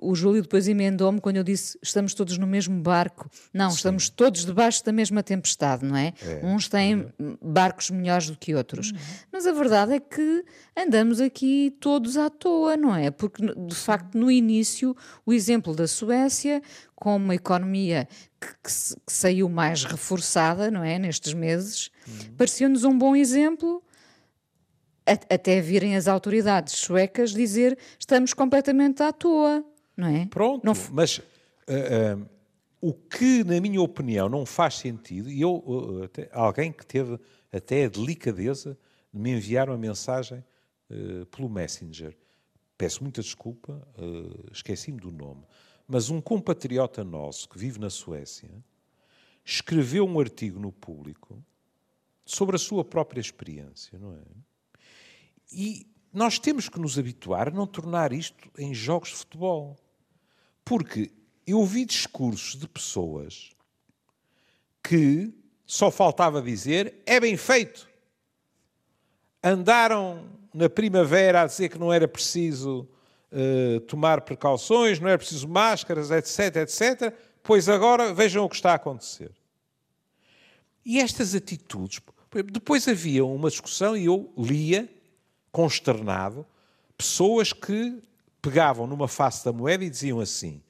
o 0.00 0.14
Júlio 0.14 0.42
depois 0.42 0.66
emendou-me 0.66 1.20
quando 1.20 1.36
eu 1.36 1.44
disse 1.44 1.78
estamos 1.82 2.14
todos 2.14 2.38
no 2.38 2.46
mesmo 2.46 2.80
barco. 2.80 3.30
Não, 3.52 3.70
Sim. 3.70 3.76
estamos 3.76 4.08
todos 4.08 4.44
debaixo 4.44 4.82
da 4.84 4.92
mesma 4.92 5.22
tempestade, 5.22 5.84
não 5.84 5.96
é? 5.96 6.12
é. 6.22 6.40
Uns 6.42 6.68
têm 6.68 7.06
uhum. 7.18 7.36
barcos 7.42 7.90
melhores 7.90 8.30
do 8.30 8.36
que 8.36 8.54
outros. 8.54 8.90
Uhum. 8.90 8.98
Mas 9.30 9.46
a 9.46 9.52
verdade 9.52 9.94
é 9.94 10.00
que 10.00 10.44
andamos 10.76 11.20
aqui 11.20 11.76
todos 11.80 12.13
à 12.16 12.30
toa, 12.30 12.76
não 12.76 12.94
é? 12.94 13.10
Porque, 13.10 13.42
de 13.42 13.74
facto, 13.74 14.16
no 14.16 14.30
início, 14.30 14.96
o 15.24 15.32
exemplo 15.32 15.74
da 15.74 15.86
Suécia, 15.86 16.62
com 16.94 17.16
uma 17.16 17.34
economia 17.34 18.08
que, 18.40 18.48
que, 18.48 18.94
que 19.06 19.12
saiu 19.12 19.48
mais 19.48 19.84
reforçada, 19.84 20.70
não 20.70 20.82
é? 20.82 20.98
Nestes 20.98 21.34
meses, 21.34 21.90
uhum. 22.06 22.34
parecia-nos 22.36 22.84
um 22.84 22.96
bom 22.96 23.14
exemplo 23.14 23.82
até 25.06 25.60
virem 25.60 25.96
as 25.96 26.08
autoridades 26.08 26.74
suecas 26.74 27.30
dizer 27.32 27.78
estamos 27.98 28.32
completamente 28.32 29.02
à 29.02 29.12
toa, 29.12 29.64
não 29.96 30.08
é? 30.08 30.26
Pronto, 30.26 30.64
não... 30.64 30.72
mas 30.92 31.18
uh, 31.18 32.16
uh, 32.18 32.28
o 32.80 32.92
que, 32.92 33.44
na 33.44 33.60
minha 33.60 33.80
opinião, 33.80 34.28
não 34.28 34.46
faz 34.46 34.76
sentido, 34.76 35.30
e 35.30 35.40
eu, 35.40 35.62
uh, 35.66 36.04
até, 36.04 36.28
alguém 36.32 36.72
que 36.72 36.86
teve 36.86 37.18
até 37.52 37.84
a 37.84 37.88
delicadeza 37.88 38.78
de 39.12 39.20
me 39.20 39.32
enviar 39.32 39.68
uma 39.68 39.78
mensagem 39.78 40.42
eh, 40.94 41.24
pelo 41.26 41.48
Messenger. 41.48 42.16
Peço 42.78 43.02
muita 43.02 43.20
desculpa, 43.20 43.86
uh, 43.98 44.50
esqueci-me 44.52 45.00
do 45.00 45.10
nome, 45.10 45.44
mas 45.86 46.10
um 46.10 46.20
compatriota 46.20 47.04
nosso 47.04 47.48
que 47.48 47.58
vive 47.58 47.78
na 47.78 47.88
Suécia 47.88 48.50
escreveu 49.44 50.06
um 50.06 50.18
artigo 50.18 50.58
no 50.58 50.72
público 50.72 51.44
sobre 52.24 52.56
a 52.56 52.58
sua 52.58 52.84
própria 52.84 53.20
experiência, 53.20 53.98
não 53.98 54.14
é? 54.14 54.22
E 55.52 55.86
nós 56.12 56.38
temos 56.38 56.68
que 56.68 56.80
nos 56.80 56.98
habituar 56.98 57.48
a 57.48 57.50
não 57.50 57.66
tornar 57.66 58.12
isto 58.12 58.50
em 58.56 58.72
jogos 58.72 59.10
de 59.10 59.16
futebol. 59.16 59.76
Porque 60.64 61.12
eu 61.46 61.58
ouvi 61.58 61.84
discursos 61.84 62.56
de 62.58 62.68
pessoas 62.68 63.50
que 64.82 65.32
só 65.66 65.90
faltava 65.90 66.40
dizer 66.40 67.02
é 67.04 67.20
bem 67.20 67.36
feito. 67.36 67.88
Andaram 69.42 70.43
na 70.54 70.70
primavera 70.70 71.42
a 71.42 71.46
dizer 71.46 71.68
que 71.68 71.78
não 71.78 71.92
era 71.92 72.06
preciso 72.06 72.88
uh, 73.32 73.80
tomar 73.80 74.20
precauções, 74.20 75.00
não 75.00 75.08
era 75.08 75.18
preciso 75.18 75.48
máscaras, 75.48 76.12
etc, 76.12 76.56
etc, 76.56 77.12
pois 77.42 77.68
agora 77.68 78.14
vejam 78.14 78.44
o 78.44 78.48
que 78.48 78.54
está 78.54 78.70
a 78.70 78.76
acontecer. 78.76 79.32
E 80.86 81.00
estas 81.00 81.34
atitudes. 81.34 82.00
Depois 82.52 82.86
havia 82.86 83.24
uma 83.24 83.48
discussão 83.48 83.96
e 83.96 84.06
eu 84.06 84.32
lia, 84.36 84.88
consternado, 85.50 86.46
pessoas 86.96 87.52
que 87.52 88.02
pegavam 88.42 88.86
numa 88.86 89.08
face 89.08 89.44
da 89.44 89.52
moeda 89.52 89.84
e 89.84 89.90
diziam 89.90 90.20
assim: 90.20 90.62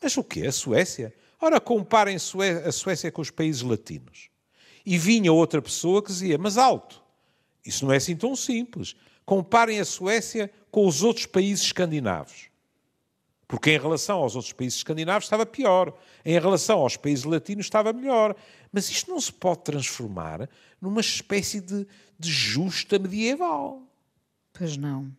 Mas 0.00 0.16
o 0.16 0.24
quê? 0.24 0.46
A 0.46 0.52
Suécia? 0.52 1.12
Ora, 1.40 1.60
comparem 1.60 2.16
a 2.16 2.72
Suécia 2.72 3.10
com 3.10 3.20
os 3.20 3.30
países 3.30 3.62
latinos. 3.62 4.28
E 4.84 4.96
vinha 4.98 5.32
outra 5.32 5.60
pessoa 5.60 6.02
que 6.02 6.08
dizia: 6.08 6.38
Mas 6.38 6.56
alto, 6.56 7.01
isso 7.64 7.84
não 7.84 7.92
é 7.92 7.96
assim 7.96 8.16
tão 8.16 8.34
simples. 8.34 8.94
Comparem 9.24 9.78
a 9.78 9.84
Suécia 9.84 10.50
com 10.70 10.86
os 10.86 11.02
outros 11.02 11.26
países 11.26 11.64
escandinavos. 11.64 12.50
Porque 13.46 13.70
em 13.70 13.78
relação 13.78 14.18
aos 14.18 14.34
outros 14.34 14.52
países 14.52 14.78
escandinavos 14.78 15.24
estava 15.24 15.44
pior. 15.44 15.92
Em 16.24 16.38
relação 16.40 16.80
aos 16.80 16.96
países 16.96 17.24
latinos 17.24 17.66
estava 17.66 17.92
melhor. 17.92 18.34
Mas 18.72 18.88
isto 18.88 19.10
não 19.10 19.20
se 19.20 19.32
pode 19.32 19.62
transformar 19.62 20.48
numa 20.80 21.00
espécie 21.00 21.60
de, 21.60 21.86
de 22.18 22.30
justa 22.30 22.98
medieval. 22.98 23.82
Pois 24.52 24.76
não. 24.76 25.12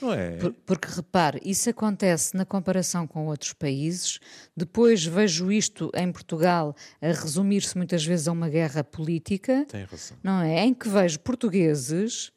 Não 0.00 0.12
é? 0.12 0.38
Porque 0.66 0.88
repare, 0.88 1.40
isso 1.44 1.68
acontece 1.68 2.36
na 2.36 2.44
comparação 2.44 3.06
com 3.06 3.26
outros 3.26 3.52
países. 3.52 4.18
Depois 4.56 5.04
vejo 5.04 5.50
isto 5.50 5.90
em 5.94 6.10
Portugal 6.10 6.74
a 7.00 7.08
resumir-se 7.08 7.76
muitas 7.76 8.04
vezes 8.04 8.28
a 8.28 8.32
uma 8.32 8.48
guerra 8.48 8.82
política. 8.82 9.66
Tem 9.68 9.84
razão. 9.84 10.16
Não 10.22 10.40
é? 10.40 10.64
Em 10.64 10.74
que 10.74 10.88
vejo 10.88 11.20
portugueses 11.20 12.28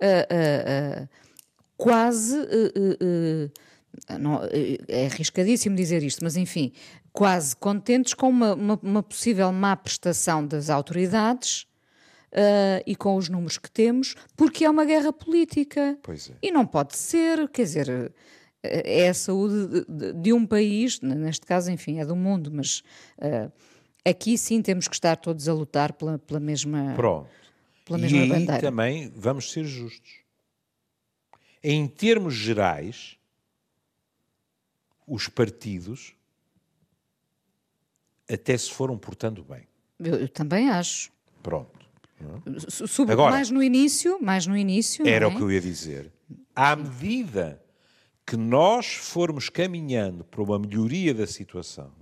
uh, 0.00 1.02
uh, 1.02 1.04
uh, 1.04 1.08
quase. 1.76 2.36
Não, 4.18 4.40
é 4.88 5.06
arriscadíssimo 5.06 5.76
dizer 5.76 6.02
isto, 6.02 6.24
mas 6.24 6.36
enfim, 6.36 6.72
quase 7.12 7.54
contentes 7.54 8.14
com 8.14 8.28
uma, 8.28 8.54
uma, 8.54 8.80
uma 8.82 9.02
possível 9.02 9.52
má 9.52 9.76
prestação 9.76 10.46
das 10.46 10.70
autoridades 10.70 11.66
uh, 12.32 12.82
e 12.86 12.96
com 12.96 13.16
os 13.16 13.28
números 13.28 13.58
que 13.58 13.70
temos, 13.70 14.14
porque 14.36 14.64
é 14.64 14.70
uma 14.70 14.84
guerra 14.84 15.12
política. 15.12 15.98
Pois 16.02 16.30
é. 16.30 16.34
E 16.42 16.50
não 16.50 16.66
pode 16.66 16.96
ser, 16.96 17.48
quer 17.48 17.62
dizer, 17.62 18.12
é 18.62 19.08
a 19.08 19.14
saúde 19.14 19.84
de, 19.88 20.12
de, 20.12 20.32
um 20.32 20.46
país, 20.46 21.00
neste 21.00 21.44
caso, 21.44 21.70
enfim, 21.70 21.98
é 21.98 22.06
do 22.06 22.14
mundo, 22.14 22.50
mas 22.52 22.82
uh, 23.18 23.52
aqui 24.04 24.38
sim 24.38 24.62
temos 24.62 24.86
que 24.86 24.94
estar 24.94 25.16
todos 25.16 25.48
a 25.48 25.52
lutar 25.52 25.92
pela, 25.92 26.18
pela 26.18 26.40
mesma, 26.40 26.94
Pronto. 26.94 27.28
Pela 27.84 27.98
mesma 27.98 28.24
e 28.24 28.28
bandeira. 28.28 28.60
também 28.60 29.10
vamos 29.14 29.50
ser 29.50 29.64
justos. 29.64 30.22
Em 31.62 31.86
termos 31.86 32.34
gerais, 32.34 33.16
os 35.06 35.28
partidos 35.28 36.14
até 38.28 38.56
se 38.56 38.70
foram 38.70 38.96
portando 38.96 39.44
bem. 39.44 39.66
Eu, 39.98 40.14
eu 40.14 40.28
também 40.28 40.70
acho. 40.70 41.12
Pronto. 41.42 41.81
Sobre, 42.68 43.12
Agora, 43.12 43.32
mais 43.32 43.50
no 43.50 43.62
início, 43.62 44.18
mais 44.20 44.46
no 44.46 44.56
início. 44.56 45.06
Era 45.06 45.24
é? 45.24 45.28
o 45.28 45.36
que 45.36 45.42
eu 45.42 45.50
ia 45.50 45.60
dizer. 45.60 46.12
À 46.54 46.76
medida 46.76 47.62
que 48.26 48.36
nós 48.36 48.94
formos 48.94 49.48
caminhando 49.48 50.24
para 50.24 50.42
uma 50.42 50.58
melhoria 50.58 51.12
da 51.12 51.26
situação, 51.26 51.92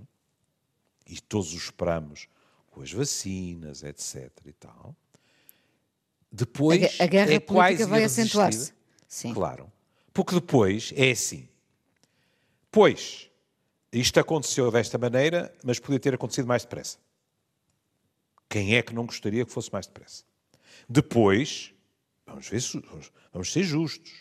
e 1.05 1.19
todos 1.19 1.53
o 1.53 1.57
esperamos 1.57 2.27
com 2.69 2.81
as 2.81 2.91
vacinas, 2.91 3.83
etc. 3.83 4.31
e 4.45 4.53
tal, 4.53 4.95
depois 6.31 6.99
a, 6.99 7.03
a 7.03 7.07
guerra 7.07 7.33
é 7.33 7.39
política 7.39 7.87
vai 7.87 8.03
acentuar-se. 8.03 8.73
Sim. 9.07 9.33
Claro. 9.33 9.71
Porque 10.13 10.35
depois 10.35 10.93
é 10.95 11.11
assim. 11.11 11.49
Pois, 12.71 13.29
isto 13.91 14.19
aconteceu 14.19 14.71
desta 14.71 14.97
maneira, 14.97 15.53
mas 15.63 15.79
podia 15.79 15.99
ter 15.99 16.13
acontecido 16.13 16.47
mais 16.47 16.63
depressa. 16.63 16.97
Quem 18.51 18.75
é 18.75 18.81
que 18.81 18.93
não 18.93 19.05
gostaria 19.05 19.45
que 19.45 19.51
fosse 19.51 19.71
mais 19.71 19.87
depressa? 19.87 20.25
Depois, 20.89 21.73
vamos, 22.27 22.49
ver, 22.49 22.61
vamos 23.31 23.53
ser 23.53 23.63
justos. 23.63 24.11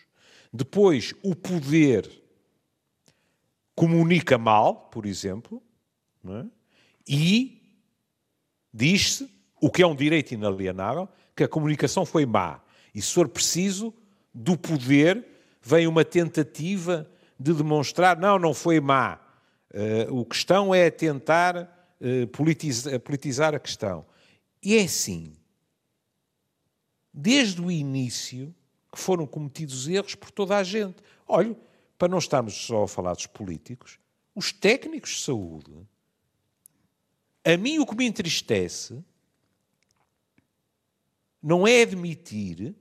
Depois, 0.53 1.13
o 1.21 1.35
poder 1.35 2.09
comunica 3.75 4.39
mal, 4.39 4.89
por 4.93 5.05
exemplo, 5.05 5.61
é? 6.25 6.45
e 7.09 7.61
diz-se, 8.73 9.29
o 9.61 9.69
que 9.69 9.83
é 9.83 9.87
um 9.87 9.97
direito 9.97 10.31
inalienável, 10.31 11.09
que 11.35 11.43
a 11.43 11.49
comunicação 11.49 12.07
foi 12.07 12.25
má. 12.25 12.61
E 12.95 13.03
se 13.03 13.13
for 13.13 13.29
preciso, 13.29 13.93
do 14.33 14.57
poder 14.57 15.27
vem 15.61 15.89
uma 15.89 16.05
tentativa 16.05 17.11
de 17.37 17.53
demonstrar, 17.53 18.17
não, 18.17 18.39
não 18.39 18.55
foi 18.55 18.79
má. 18.79 19.19
Uh, 19.75 20.21
o 20.21 20.25
questão 20.25 20.73
é 20.73 20.89
tentar 20.89 21.97
uh, 22.01 22.29
politizar, 22.29 23.01
politizar 23.01 23.57
a 23.57 23.59
questão. 23.59 24.09
E 24.62 24.76
é 24.76 24.83
assim. 24.83 25.37
Desde 27.12 27.61
o 27.61 27.71
início 27.71 28.55
que 28.93 28.99
foram 28.99 29.26
cometidos 29.26 29.88
erros 29.88 30.14
por 30.14 30.31
toda 30.31 30.57
a 30.57 30.62
gente. 30.62 31.02
Olha, 31.26 31.57
para 31.97 32.09
não 32.09 32.19
estarmos 32.19 32.55
só 32.55 32.85
a 32.85 32.88
falar 32.88 33.14
dos 33.14 33.26
políticos, 33.26 33.99
os 34.35 34.52
técnicos 34.52 35.11
de 35.11 35.23
saúde. 35.23 35.73
A 37.45 37.57
mim 37.57 37.79
o 37.79 37.87
que 37.87 37.95
me 37.95 38.07
entristece 38.07 39.02
não 41.43 41.67
é 41.67 41.83
admitir, 41.83 42.75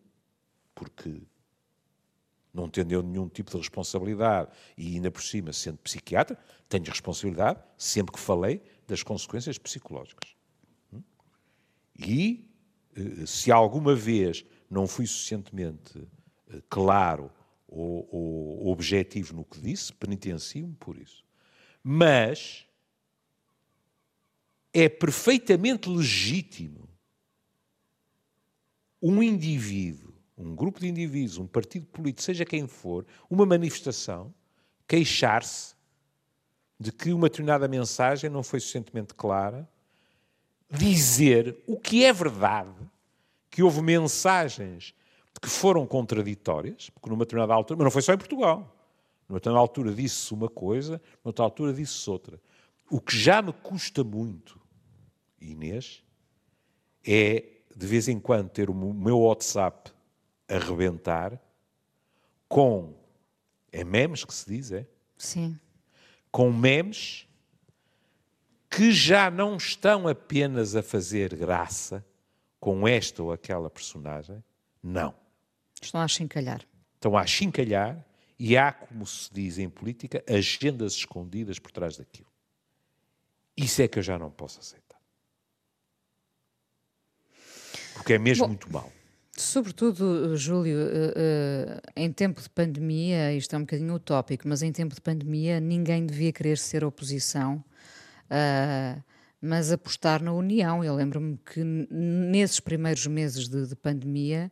porque 0.75 1.21
não 2.53 2.70
tendo 2.70 3.01
nenhum 3.03 3.29
tipo 3.29 3.51
de 3.51 3.57
responsabilidade 3.57 4.51
e 4.77 4.96
ainda 4.96 5.11
por 5.11 5.22
cima 5.22 5.53
sendo 5.53 5.77
psiquiatra, 5.77 6.37
tenho 6.68 6.85
responsabilidade, 6.85 7.61
sempre 7.77 8.13
que 8.13 8.20
falei, 8.20 8.61
das 8.87 9.03
consequências 9.03 9.57
psicológicas. 9.57 10.38
E 12.00 12.50
eh, 12.96 13.25
se 13.25 13.51
alguma 13.51 13.94
vez 13.94 14.46
não 14.70 14.88
fui 14.88 15.05
suficientemente 15.05 16.07
eh, 16.50 16.62
claro 16.70 17.31
ou, 17.68 18.07
ou 18.12 18.68
objetivo 18.72 19.35
no 19.35 19.44
que 19.44 19.59
disse, 19.59 19.94
penitencio-me 19.94 20.75
por 20.75 20.98
isso. 20.98 21.24
Mas 21.83 22.66
é 24.74 24.88
perfeitamente 24.88 25.90
legítimo 25.90 26.88
um 29.01 29.22
indivíduo, 29.24 30.14
um 30.38 30.55
grupo 30.55 30.79
de 30.79 30.88
indivíduos, 30.88 31.38
um 31.38 31.48
partido 31.48 31.85
político, 31.88 32.22
seja 32.22 32.46
quem 32.46 32.68
for, 32.68 33.05
uma 33.29 33.46
manifestação, 33.46 34.33
queixar-se 34.88 35.75
de 36.79 36.92
que 36.92 37.12
uma 37.12 37.29
determinada 37.29 37.68
mensagem 37.68 38.29
não 38.29 38.42
foi 38.42 38.59
suficientemente 38.59 39.14
clara, 39.14 39.70
dizer 40.70 41.58
o 41.66 41.77
que 41.77 42.05
é 42.05 42.14
verdade, 42.14 42.75
que 43.50 43.64
houve 43.64 43.82
mensagens 43.82 44.94
que 45.42 45.50
foram 45.50 45.88
contraditórias, 45.88 46.90
porque 46.90 47.10
numa 47.10 47.25
determinada 47.25 47.53
altura, 47.53 47.77
mas 47.77 47.86
não 47.86 47.92
foi 47.92 48.01
só 48.01 48.14
em 48.14 48.18
Portugal, 48.18 48.75
numa 49.27 49.40
determinada 49.40 49.62
altura 49.62 49.94
disse-se 49.94 50.34
uma 50.34 50.50
coisa, 50.50 50.94
numa 51.24 51.29
outra 51.29 51.46
altura 51.46 51.74
disse-se 51.74 52.10
outra. 52.10 52.42
O 52.90 53.00
que 53.00 53.18
já 53.18 53.42
me 53.42 53.53
custa 53.53 54.03
muito, 54.03 54.60
Inês, 55.40 56.03
é 57.08 57.46
de 57.75 57.88
vez 57.88 58.08
em 58.08 58.20
quando 58.20 58.50
ter 58.50 58.70
o 58.70 58.74
meu 58.74 59.20
WhatsApp 59.20 59.92
a 60.48 60.58
rebentar 60.58 61.40
com. 62.48 62.94
É 63.72 63.84
memes 63.84 64.25
que 64.25 64.34
se 64.34 64.50
diz, 64.50 64.72
é? 64.72 64.88
Sim. 65.16 65.58
Com 66.32 66.51
memes 66.51 67.28
que 68.70 68.92
já 68.92 69.32
não 69.32 69.58
estão 69.58 70.08
apenas 70.08 70.75
a 70.75 70.84
fazer 70.84 71.36
graça 71.36 72.05
com 72.60 72.88
esta 72.88 73.24
ou 73.24 73.32
aquela 73.32 73.70
personagem. 73.70 74.44
Não. 74.82 75.14
Estão 75.82 76.01
a 76.01 76.08
chincalhar. 76.08 76.62
Estão 76.96 77.18
a 77.18 77.25
chincalhar 77.25 78.05
e 78.38 78.58
há, 78.58 78.72
como 78.72 79.05
se 79.05 79.34
diz 79.34 79.58
em 79.58 79.70
política, 79.70 80.24
agendas 80.29 80.94
escondidas 80.94 81.58
por 81.58 81.72
trás 81.72 81.98
daquilo. 81.98 82.29
Isso 83.58 83.82
é 83.82 83.88
que 83.88 84.00
eu 84.00 84.03
já 84.03 84.18
não 84.18 84.29
posso 84.29 84.60
aceitar 84.60 84.90
porque 88.00 88.14
é 88.14 88.18
mesmo 88.18 88.46
Bom, 88.46 88.50
muito 88.50 88.72
mau. 88.72 88.92
Sobretudo, 89.38 90.36
Júlio, 90.36 90.77
uh, 90.77 91.10
uh, 91.10 91.82
em 91.96 92.12
tempo 92.12 92.42
de 92.42 92.50
pandemia, 92.50 93.34
isto 93.34 93.55
é 93.55 93.58
um 93.58 93.62
bocadinho 93.62 93.94
utópico, 93.94 94.48
mas 94.48 94.62
em 94.62 94.72
tempo 94.72 94.96
de 94.96 95.01
pandemia 95.01 95.60
ninguém 95.60 96.05
devia 96.05 96.32
querer 96.32 96.58
ser 96.58 96.84
oposição, 96.84 97.64
uh, 98.31 99.03
mas 99.42 99.72
apostar 99.72 100.22
na 100.22 100.33
união. 100.33 100.83
Eu 100.83 100.96
lembro-me 100.96 101.37
que 101.37 101.63
nesses 101.63 102.59
primeiros 102.59 103.05
meses 103.07 103.48
de, 103.48 103.68
de 103.68 103.75
pandemia, 103.75 104.51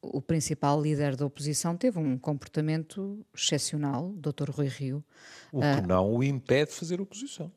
o 0.00 0.22
principal 0.22 0.80
líder 0.80 1.16
da 1.16 1.26
oposição 1.26 1.76
teve 1.76 1.98
um 1.98 2.16
comportamento 2.16 3.24
excepcional, 3.34 4.12
Dr. 4.16 4.50
Rui 4.50 4.68
Rio. 4.68 5.04
O 5.52 5.60
que 5.60 5.86
não 5.86 6.14
o 6.14 6.22
impede 6.22 6.70
de 6.70 6.76
fazer 6.76 7.00
oposição. 7.00 7.52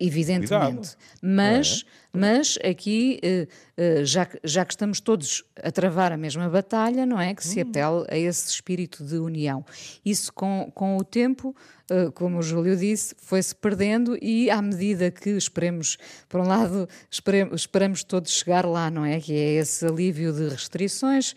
Evidentemente. 0.00 0.96
Mas, 1.20 1.84
é? 1.84 2.18
mas 2.18 2.58
aqui, 2.64 3.18
eh, 3.20 3.48
eh, 3.76 4.04
já, 4.04 4.28
já 4.44 4.64
que 4.64 4.72
estamos 4.72 5.00
todos 5.00 5.42
a 5.60 5.72
travar 5.72 6.12
a 6.12 6.16
mesma 6.16 6.48
batalha, 6.48 7.04
não 7.04 7.20
é? 7.20 7.34
Que 7.34 7.44
se 7.44 7.58
hum. 7.58 7.68
apela 7.68 8.06
a 8.08 8.16
esse 8.16 8.48
espírito 8.48 9.04
de 9.04 9.16
união. 9.16 9.64
Isso, 10.04 10.32
com, 10.32 10.70
com 10.72 10.96
o 10.98 11.02
tempo, 11.02 11.54
eh, 11.90 12.10
como 12.14 12.38
o 12.38 12.42
Júlio 12.42 12.76
disse, 12.76 13.12
foi-se 13.18 13.52
perdendo 13.56 14.16
e, 14.22 14.48
à 14.48 14.62
medida 14.62 15.10
que 15.10 15.30
esperemos, 15.30 15.98
por 16.28 16.40
um 16.40 16.46
lado, 16.46 16.88
esperemos, 17.10 17.62
esperamos 17.62 18.04
todos 18.04 18.30
chegar 18.30 18.64
lá, 18.64 18.88
não 18.88 19.04
é? 19.04 19.20
Que 19.20 19.32
é 19.32 19.54
esse 19.54 19.84
alívio 19.84 20.32
de 20.32 20.48
restrições, 20.48 21.34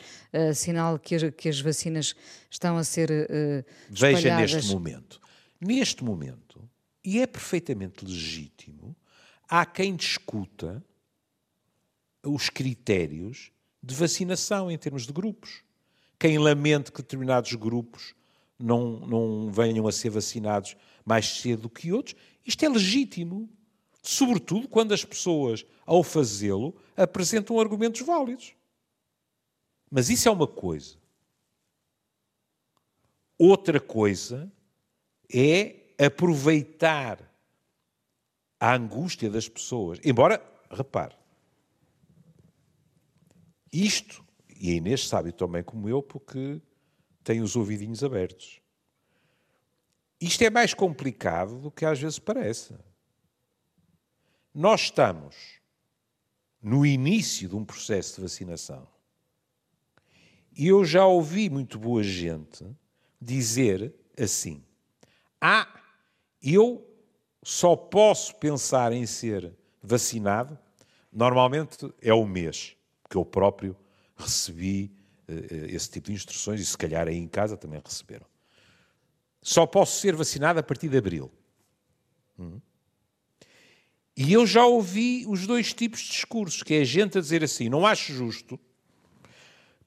sinal 0.53 0.99
que 0.99 1.15
as, 1.15 1.23
que 1.35 1.49
as 1.49 1.59
vacinas 1.59 2.13
estão 2.47 2.77
a 2.77 2.83
ser 2.83 3.09
espalhadas. 3.91 4.21
Veja 4.23 4.37
neste 4.37 4.71
momento. 4.71 5.21
Neste 5.59 6.03
momento, 6.03 6.50
e 7.03 7.19
é 7.19 7.27
perfeitamente 7.27 8.05
legítimo, 8.05 8.95
há 9.47 9.65
quem 9.65 9.95
discuta 9.95 10.83
os 12.23 12.49
critérios 12.49 13.51
de 13.81 13.95
vacinação 13.95 14.69
em 14.69 14.77
termos 14.77 15.07
de 15.07 15.13
grupos. 15.13 15.63
Quem 16.19 16.37
lamente 16.37 16.91
que 16.91 17.01
determinados 17.01 17.53
grupos 17.55 18.13
não, 18.59 18.99
não 18.99 19.51
venham 19.51 19.87
a 19.87 19.91
ser 19.91 20.09
vacinados 20.09 20.75
mais 21.03 21.27
cedo 21.27 21.63
do 21.63 21.69
que 21.69 21.91
outros. 21.91 22.15
Isto 22.45 22.63
é 22.63 22.69
legítimo. 22.69 23.49
Sobretudo 24.03 24.67
quando 24.67 24.93
as 24.93 25.03
pessoas, 25.03 25.65
ao 25.85 26.03
fazê-lo, 26.03 26.75
apresentam 26.95 27.59
argumentos 27.59 28.01
válidos. 28.01 28.53
Mas 29.89 30.09
isso 30.09 30.27
é 30.27 30.31
uma 30.31 30.47
coisa. 30.47 30.95
Outra 33.37 33.79
coisa 33.79 34.51
é 35.31 35.80
aproveitar 36.03 37.19
a 38.59 38.75
angústia 38.75 39.29
das 39.29 39.47
pessoas. 39.47 39.99
Embora, 40.03 40.43
repare, 40.69 41.15
isto, 43.71 44.23
e 44.59 44.71
a 44.71 44.73
Inês 44.73 45.07
sabe 45.07 45.31
também 45.31 45.63
como 45.63 45.87
eu, 45.87 46.01
porque 46.01 46.61
tem 47.23 47.41
os 47.41 47.55
ouvidinhos 47.55 48.03
abertos. 48.03 48.59
Isto 50.19 50.43
é 50.43 50.49
mais 50.49 50.73
complicado 50.73 51.59
do 51.59 51.71
que 51.71 51.85
às 51.85 51.99
vezes 51.99 52.19
parece. 52.19 52.75
Nós 54.53 54.81
estamos 54.81 55.35
no 56.61 56.85
início 56.85 57.49
de 57.49 57.55
um 57.55 57.65
processo 57.65 58.15
de 58.15 58.21
vacinação 58.21 58.87
e 60.55 60.67
eu 60.67 60.83
já 60.83 61.05
ouvi 61.05 61.49
muito 61.49 61.79
boa 61.79 62.03
gente 62.03 62.65
dizer 63.19 63.93
assim: 64.19 64.63
Ah, 65.39 65.80
eu 66.41 66.87
só 67.43 67.75
posso 67.75 68.35
pensar 68.35 68.91
em 68.91 69.05
ser 69.05 69.53
vacinado, 69.81 70.57
normalmente 71.11 71.91
é 72.01 72.13
o 72.13 72.25
mês, 72.25 72.75
que 73.09 73.17
eu 73.17 73.25
próprio 73.25 73.75
recebi 74.15 74.91
uh, 75.27 75.65
esse 75.67 75.89
tipo 75.89 76.07
de 76.07 76.13
instruções 76.13 76.61
e 76.61 76.65
se 76.65 76.77
calhar 76.77 77.07
aí 77.07 77.17
em 77.17 77.27
casa 77.27 77.57
também 77.57 77.81
receberam. 77.83 78.25
Só 79.41 79.65
posso 79.65 79.99
ser 79.99 80.15
vacinado 80.15 80.59
a 80.59 80.63
partir 80.63 80.87
de 80.87 80.97
abril. 80.97 81.31
Hum. 82.37 82.59
E 84.15 84.33
eu 84.33 84.45
já 84.45 84.65
ouvi 84.65 85.25
os 85.27 85.47
dois 85.47 85.73
tipos 85.73 86.01
de 86.01 86.11
discursos, 86.11 86.61
que 86.61 86.75
é 86.75 86.81
a 86.81 86.83
gente 86.83 87.17
a 87.17 87.21
dizer 87.21 87.43
assim, 87.43 87.69
não 87.69 87.85
acho 87.85 88.13
justo, 88.13 88.59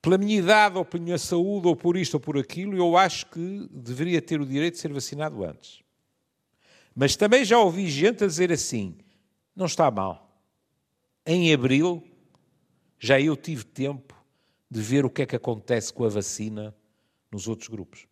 pela 0.03 0.19
minha 0.19 0.37
idade, 0.37 0.77
ou 0.77 0.85
pela 0.85 1.03
minha 1.03 1.19
saúde, 1.19 1.69
ou 1.69 1.77
por 1.77 1.97
isto 1.97 2.15
ou 2.15 2.21
por 2.21 2.37
aquilo, 2.37 2.77
eu 2.77 2.97
acho 2.97 3.27
que 3.27 3.69
deveria 3.71 4.21
ter 4.21 4.41
o 4.41 4.47
direito 4.47 4.75
de 4.75 4.81
ser 4.81 4.93
vacinado 4.93 5.45
antes. 5.45 5.84
Mas 6.95 7.17
também 7.17 7.45
já 7.45 7.59
ouvi 7.59 7.89
gente 7.89 8.25
a 8.25 8.27
dizer 8.27 8.53
assim, 8.53 8.97
não 9.55 9.67
está 9.67 9.91
mal. 9.91 10.41
Em 11.27 11.53
abril, 11.53 12.03
já 12.99 13.21
eu 13.21 13.37
tive 13.37 13.65
tempo 13.65 14.15
de 14.71 14.81
ver 14.81 15.05
o 15.05 15.11
que 15.11 15.23
é 15.23 15.27
que 15.27 15.37
acontece 15.37 15.93
com 15.93 16.05
a 16.05 16.09
vacina 16.09 16.75
nos 17.31 17.49
outros 17.49 17.69
grupos. 17.69 18.07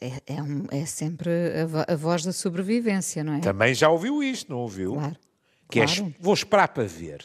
É, 0.00 0.34
é, 0.34 0.42
um, 0.42 0.66
é 0.70 0.86
sempre 0.86 1.30
a, 1.30 1.92
a, 1.92 1.96
voz 1.96 2.24
da 2.24 2.32
sobrevivência, 2.32 3.22
não 3.22 3.34
é? 3.34 3.40
Também 3.40 3.74
já 3.74 3.88
ouviu 3.88 4.22
isto, 4.22 4.50
não 4.50 4.58
ouviu? 4.58 4.94
Claro. 4.94 5.16
Que 5.70 5.84
claro. 5.84 6.06
É, 6.06 6.14
vou 6.22 6.34
esperar 6.34 6.68
para 6.68 6.84
ver. 6.84 7.24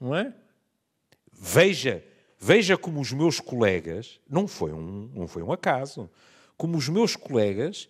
Não 0.00 0.14
é? 0.14 0.34
Veja, 1.32 2.04
veja 2.38 2.76
como 2.76 3.00
os 3.00 3.12
meus 3.12 3.38
colegas, 3.38 4.20
não 4.28 4.48
foi 4.48 4.72
um, 4.72 5.10
não 5.14 5.28
foi 5.28 5.42
um 5.42 5.52
acaso, 5.52 6.10
como 6.56 6.76
os 6.76 6.88
meus 6.88 7.14
colegas 7.14 7.88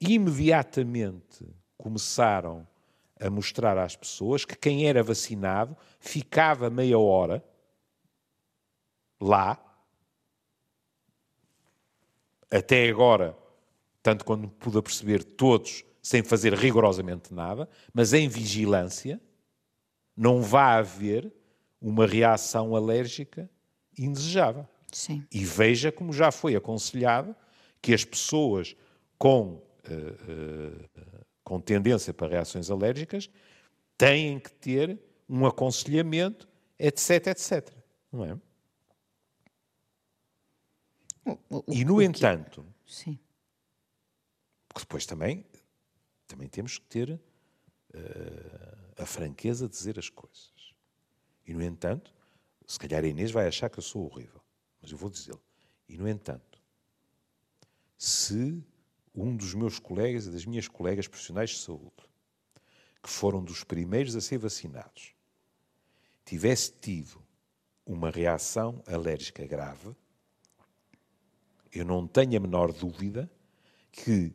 imediatamente 0.00 1.46
começaram 1.76 2.66
a 3.18 3.30
mostrar 3.30 3.78
às 3.78 3.96
pessoas 3.96 4.44
que 4.44 4.56
quem 4.56 4.86
era 4.86 5.02
vacinado 5.02 5.76
ficava 5.98 6.68
meia 6.68 6.98
hora 6.98 7.42
lá, 9.20 9.58
até 12.50 12.88
agora, 12.88 13.36
tanto 14.02 14.24
quando 14.24 14.48
pude 14.48 14.80
perceber, 14.82 15.24
todos 15.24 15.84
sem 16.02 16.22
fazer 16.22 16.54
rigorosamente 16.54 17.34
nada, 17.34 17.68
mas 17.92 18.12
em 18.12 18.28
vigilância, 18.28 19.20
não 20.16 20.40
vai 20.40 20.78
haver 20.78 21.32
uma 21.80 22.06
reação 22.06 22.76
alérgica 22.76 23.50
indesejável. 23.98 24.66
Sim. 24.92 25.26
E 25.32 25.44
veja 25.44 25.90
como 25.90 26.12
já 26.12 26.30
foi 26.30 26.54
aconselhado 26.54 27.34
que 27.82 27.92
as 27.92 28.04
pessoas 28.04 28.76
com, 29.18 29.60
com 31.44 31.60
tendência 31.60 32.12
para 32.12 32.28
reações 32.28 32.70
alérgicas 32.70 33.30
têm 33.96 34.38
que 34.38 34.52
ter 34.52 34.98
um 35.28 35.46
aconselhamento, 35.46 36.48
etc, 36.78 37.28
etc. 37.28 37.72
Não 38.12 38.24
é? 38.24 38.40
O, 41.24 41.56
o, 41.56 41.64
e, 41.68 41.84
no 41.84 42.00
entanto, 42.00 42.64
que... 42.84 42.94
Sim. 42.94 43.18
porque 44.68 44.80
depois 44.80 45.06
também, 45.06 45.44
também 46.26 46.48
temos 46.48 46.78
que 46.78 46.86
ter 46.86 47.10
uh, 47.10 49.02
a 49.02 49.06
franqueza 49.06 49.68
de 49.68 49.72
dizer 49.72 49.98
as 49.98 50.08
coisas. 50.08 50.74
E, 51.46 51.52
no 51.52 51.62
entanto, 51.62 52.14
se 52.66 52.78
calhar 52.78 53.02
a 53.04 53.06
Inês 53.06 53.30
vai 53.30 53.46
achar 53.46 53.68
que 53.68 53.78
eu 53.78 53.82
sou 53.82 54.04
horrível, 54.04 54.40
mas 54.80 54.90
eu 54.90 54.98
vou 54.98 55.10
dizê-lo. 55.10 55.42
E, 55.88 55.96
no 55.96 56.08
entanto, 56.08 56.60
se 57.96 58.62
um 59.16 59.34
dos 59.34 59.54
meus 59.54 59.78
colegas 59.78 60.26
e 60.26 60.30
das 60.30 60.44
minhas 60.44 60.68
colegas 60.68 61.08
profissionais 61.08 61.50
de 61.50 61.58
saúde, 61.58 61.90
que 63.02 63.08
foram 63.08 63.42
dos 63.42 63.64
primeiros 63.64 64.14
a 64.14 64.20
ser 64.20 64.38
vacinados, 64.38 65.14
tivesse 66.24 66.72
tido 66.72 67.22
uma 67.86 68.10
reação 68.10 68.82
alérgica 68.86 69.46
grave, 69.46 69.94
eu 71.72 71.84
não 71.84 72.06
tenho 72.06 72.36
a 72.36 72.40
menor 72.40 72.72
dúvida 72.72 73.30
que, 73.92 74.32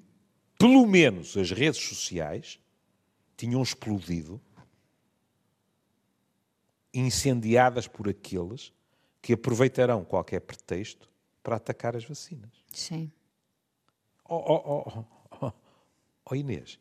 pelo 0.57 0.85
menos, 0.87 1.35
as 1.37 1.51
redes 1.51 1.81
sociais 1.81 2.59
tinham 3.35 3.61
explodido, 3.61 4.41
incendiadas 6.93 7.87
por 7.87 8.07
aqueles 8.09 8.73
que 9.21 9.33
aproveitarão 9.33 10.03
qualquer 10.03 10.41
pretexto 10.41 11.09
para 11.43 11.55
atacar 11.55 11.95
as 11.95 12.03
vacinas. 12.03 12.51
Sim. 12.71 13.11
Oh, 14.33 14.37
oh, 14.47 14.83
oh, 14.95 15.05
oh, 15.41 15.51
oh 16.29 16.35
Inês, 16.35 16.79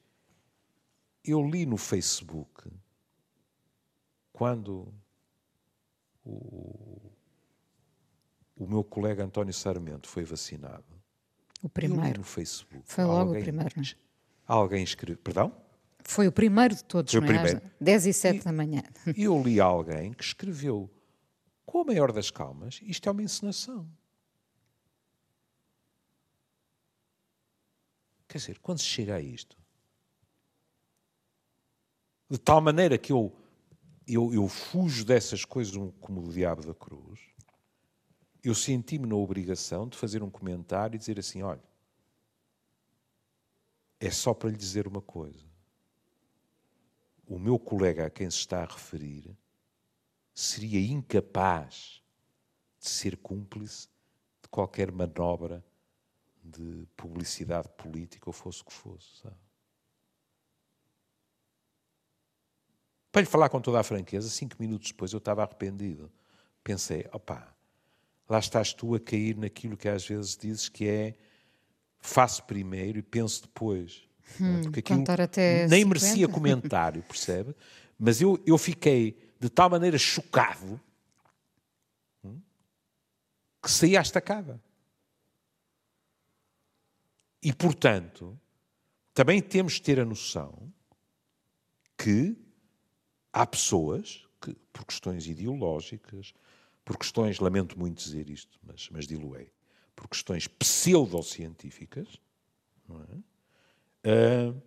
eu 1.24 1.44
li 1.44 1.66
no 1.66 1.76
Facebook 1.76 2.70
quando 4.32 4.94
o, 6.24 7.10
o 8.56 8.66
meu 8.68 8.84
colega 8.84 9.24
António 9.24 9.52
Sarmento 9.52 10.08
foi 10.08 10.22
vacinado. 10.22 10.84
O 11.60 11.68
primeiro. 11.68 12.20
no 12.20 12.24
Facebook. 12.24 12.84
Foi 12.86 13.02
logo 13.02 13.18
alguém, 13.18 13.40
o 13.40 13.42
primeiro. 13.42 13.74
Não? 13.76 13.82
É? 13.82 13.94
Alguém 14.46 14.84
escreveu. 14.84 15.20
Perdão? 15.20 15.52
Foi 16.04 16.28
o 16.28 16.32
primeiro 16.32 16.76
de 16.76 16.84
todos, 16.84 17.12
Foi 17.12 17.20
não 17.20 17.26
o 17.26 17.30
primeiro. 17.30 17.58
é? 17.58 17.70
10 17.80 18.06
e 18.06 18.12
7 18.12 18.36
e, 18.38 18.44
da 18.44 18.52
manhã. 18.52 18.84
E 19.16 19.24
eu 19.24 19.42
li 19.42 19.60
alguém 19.60 20.12
que 20.12 20.22
escreveu, 20.22 20.88
com 21.66 21.80
a 21.80 21.84
maior 21.84 22.12
das 22.12 22.30
calmas, 22.30 22.78
isto 22.84 23.08
é 23.08 23.12
uma 23.12 23.24
encenação. 23.24 23.90
Quer 28.30 28.38
dizer, 28.38 28.60
quando 28.60 28.78
se 28.78 28.84
chega 28.84 29.16
a 29.16 29.20
isto, 29.20 29.58
de 32.30 32.38
tal 32.38 32.60
maneira 32.60 32.96
que 32.96 33.10
eu, 33.10 33.36
eu, 34.06 34.32
eu 34.32 34.46
fujo 34.46 35.04
dessas 35.04 35.44
coisas 35.44 35.74
como 36.00 36.22
o 36.22 36.32
diabo 36.32 36.64
da 36.64 36.72
cruz, 36.72 37.18
eu 38.40 38.54
senti-me 38.54 39.04
na 39.04 39.16
obrigação 39.16 39.88
de 39.88 39.98
fazer 39.98 40.22
um 40.22 40.30
comentário 40.30 40.94
e 40.94 40.98
dizer 40.98 41.18
assim: 41.18 41.42
olha, 41.42 41.60
é 43.98 44.12
só 44.12 44.32
para 44.32 44.48
lhe 44.48 44.56
dizer 44.56 44.86
uma 44.86 45.02
coisa. 45.02 45.44
O 47.26 47.36
meu 47.36 47.58
colega 47.58 48.06
a 48.06 48.10
quem 48.10 48.30
se 48.30 48.38
está 48.38 48.62
a 48.62 48.66
referir 48.66 49.36
seria 50.32 50.78
incapaz 50.80 52.00
de 52.78 52.88
ser 52.88 53.16
cúmplice 53.16 53.88
de 54.40 54.48
qualquer 54.48 54.92
manobra 54.92 55.64
de 56.50 56.86
publicidade 56.96 57.68
política 57.76 58.28
ou 58.28 58.32
fosse 58.32 58.62
o 58.62 58.64
que 58.64 58.72
fosse. 58.72 59.20
Sabe? 59.22 59.36
Para 63.12 63.22
lhe 63.22 63.26
falar 63.26 63.48
com 63.48 63.60
toda 63.60 63.80
a 63.80 63.82
franqueza, 63.82 64.28
cinco 64.28 64.56
minutos 64.60 64.88
depois 64.88 65.12
eu 65.12 65.18
estava 65.18 65.42
arrependido. 65.42 66.10
Pensei, 66.62 67.06
opá, 67.12 67.52
lá 68.28 68.38
estás 68.38 68.72
tu 68.72 68.94
a 68.94 69.00
cair 69.00 69.36
naquilo 69.36 69.76
que 69.76 69.88
às 69.88 70.06
vezes 70.06 70.36
dizes 70.36 70.68
que 70.68 70.86
é 70.86 71.14
faço 71.98 72.44
primeiro 72.44 72.98
e 72.98 73.02
penso 73.02 73.42
depois. 73.42 74.08
É? 74.40 74.44
Hum, 74.44 74.62
Porque 74.62 74.80
aquilo 74.80 75.04
nem 75.68 75.82
50. 75.82 75.88
merecia 75.88 76.28
comentário, 76.28 77.02
percebe? 77.02 77.54
Mas 77.98 78.20
eu, 78.20 78.40
eu 78.46 78.56
fiquei 78.56 79.18
de 79.40 79.48
tal 79.50 79.68
maneira 79.68 79.98
chocado 79.98 80.80
hum, 82.24 82.40
que 83.62 83.70
saí 83.70 83.96
à 83.96 84.00
estacada. 84.02 84.60
E, 87.42 87.52
portanto, 87.52 88.38
também 89.14 89.40
temos 89.40 89.74
de 89.74 89.82
ter 89.82 89.98
a 89.98 90.04
noção 90.04 90.72
que 91.96 92.36
há 93.32 93.46
pessoas 93.46 94.26
que, 94.40 94.54
por 94.72 94.84
questões 94.84 95.26
ideológicas, 95.26 96.32
por 96.84 96.96
questões, 96.96 97.38
lamento 97.38 97.78
muito 97.78 98.02
dizer 98.02 98.28
isto, 98.28 98.58
mas, 98.62 98.88
mas 98.90 99.06
diluei, 99.06 99.52
por 99.94 100.08
questões 100.08 100.48
pseudocientíficas, 100.48 102.20
é? 102.90 104.50
uh, 104.50 104.62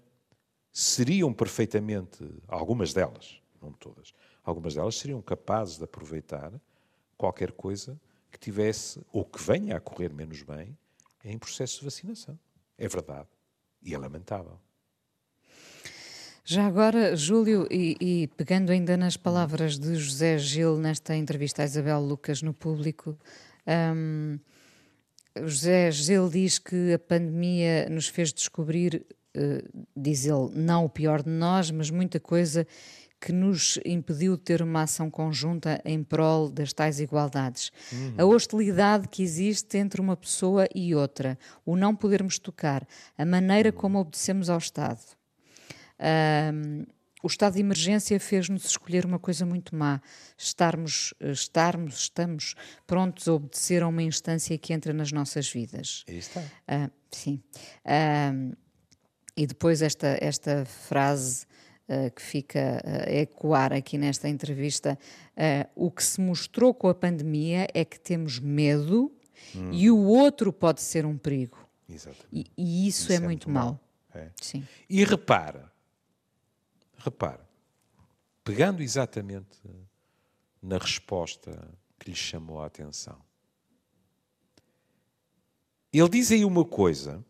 seriam 0.72 1.34
perfeitamente, 1.34 2.24
algumas 2.48 2.94
delas, 2.94 3.42
não 3.62 3.72
todas, 3.74 4.14
algumas 4.44 4.76
delas 4.76 4.96
seriam 4.96 5.22
capazes 5.22 5.78
de 5.78 5.84
aproveitar 5.84 6.54
qualquer 7.18 7.52
coisa 7.52 8.00
que 8.32 8.40
tivesse 8.40 9.02
ou 9.12 9.24
que 9.26 9.42
venha 9.42 9.78
a 9.78 9.80
correr 9.80 10.14
menos 10.14 10.42
bem 10.42 10.78
em 11.24 11.38
processo 11.38 11.80
de 11.80 11.86
vacinação. 11.86 12.38
É 12.84 12.88
verdade. 12.90 13.30
E 13.82 13.94
é 13.94 13.98
lamentável. 13.98 14.60
Já 16.44 16.68
agora, 16.68 17.16
Júlio, 17.16 17.66
e, 17.72 17.96
e, 18.02 18.28
pegando 18.36 18.74
ainda 18.74 18.98
nas 18.98 19.16
palavras 19.16 19.80
de 19.80 19.96
José 19.96 20.38
Gil 20.38 20.78
nesta 20.78 21.16
entrevista 21.16 21.62
a 21.62 21.66
Isabel 21.66 22.02
Lucas 22.02 22.42
no 22.42 22.54
público, 22.54 23.18
um, 23.96 24.38
José 25.46 25.90
Gil 25.92 26.30
diz 26.30 26.60
que 26.60 26.92
a 26.92 27.00
pandemia 27.00 27.88
nos 27.90 28.10
fez 28.10 28.34
descobrir, 28.34 29.06
uh, 29.34 29.86
diz 29.96 30.26
ele, 30.26 30.50
não 30.54 30.84
o 30.84 30.90
pior 30.90 31.24
de 31.24 31.30
nós, 31.30 31.72
mas 31.72 31.90
muita 31.90 32.20
coisa 32.20 32.68
que 33.24 33.32
nos 33.32 33.80
impediu 33.86 34.36
de 34.36 34.44
ter 34.44 34.62
uma 34.62 34.82
ação 34.82 35.10
conjunta 35.10 35.82
em 35.86 36.04
prol 36.04 36.50
das 36.50 36.74
tais 36.74 37.00
igualdades. 37.00 37.72
Uhum. 37.90 38.16
A 38.18 38.26
hostilidade 38.26 39.08
que 39.08 39.24
existe 39.24 39.78
entre 39.78 40.02
uma 40.02 40.18
pessoa 40.18 40.68
e 40.76 40.94
outra, 40.94 41.40
o 41.66 41.78
não 41.78 41.96
podermos 41.96 42.38
tocar, 42.38 42.86
a 43.18 43.24
maneira 43.24 43.70
uhum. 43.70 43.76
como 43.76 44.00
obedecemos 44.00 44.50
ao 44.50 44.58
Estado. 44.58 45.00
Um, 46.54 46.84
o 47.24 47.28
estado 47.28 47.54
de 47.54 47.62
emergência 47.62 48.20
fez-nos 48.20 48.66
escolher 48.66 49.06
uma 49.06 49.18
coisa 49.18 49.46
muito 49.46 49.74
má: 49.74 50.02
estarmos, 50.38 51.14
estarmos, 51.22 52.00
estamos 52.00 52.56
prontos 52.86 53.30
a 53.30 53.34
obedecer 53.36 53.82
a 53.82 53.88
uma 53.88 54.04
instância 54.04 54.58
que 54.58 54.74
entra 54.74 54.92
nas 54.92 55.14
nossas 55.14 55.50
vidas. 55.50 56.04
Aí 56.10 56.18
está. 56.18 56.42
Uh, 56.42 56.92
sim. 57.10 57.42
Uh, 57.86 58.54
e 59.38 59.48
depois 59.48 59.82
esta, 59.82 60.18
esta 60.20 60.66
frase 60.66 61.46
que 62.16 62.22
fica 62.22 62.82
a 62.86 63.12
ecoar 63.12 63.74
aqui 63.74 63.98
nesta 63.98 64.30
entrevista: 64.30 64.98
o 65.76 65.92
que 65.92 66.04
se 66.04 66.22
mostrou 66.22 66.74
com 66.74 66.88
a 66.88 66.94
pandemia 66.96 67.68
é 67.74 67.84
que 67.84 68.00
temos 68.00 68.40
medo 68.40 69.12
hum. 69.56 69.70
e 69.72 69.92
o 69.92 69.98
outro 69.98 70.52
pode 70.54 70.82
ser 70.82 71.06
um 71.06 71.18
perigo. 71.18 71.58
E, 72.32 72.46
e 72.58 72.88
isso, 72.88 73.04
isso, 73.04 73.12
é, 73.12 73.16
é 73.16 73.20
muito, 73.20 73.48
muito 73.48 73.50
mau. 73.50 73.80
É. 74.16 74.30
Sim. 74.42 74.66
E 74.90 75.04
repara 75.04 75.74
Repare, 77.04 77.44
pegando 78.46 78.82
exatamente 78.82 79.60
na 80.62 80.78
resposta 80.78 81.70
que 82.00 82.10
lhe 82.10 82.16
chamou 82.16 82.62
a 82.62 82.66
atenção, 82.66 83.20
ele 85.92 86.08
diz 86.08 86.32
aí 86.32 86.46
uma 86.46 86.64
coisa 86.64 87.24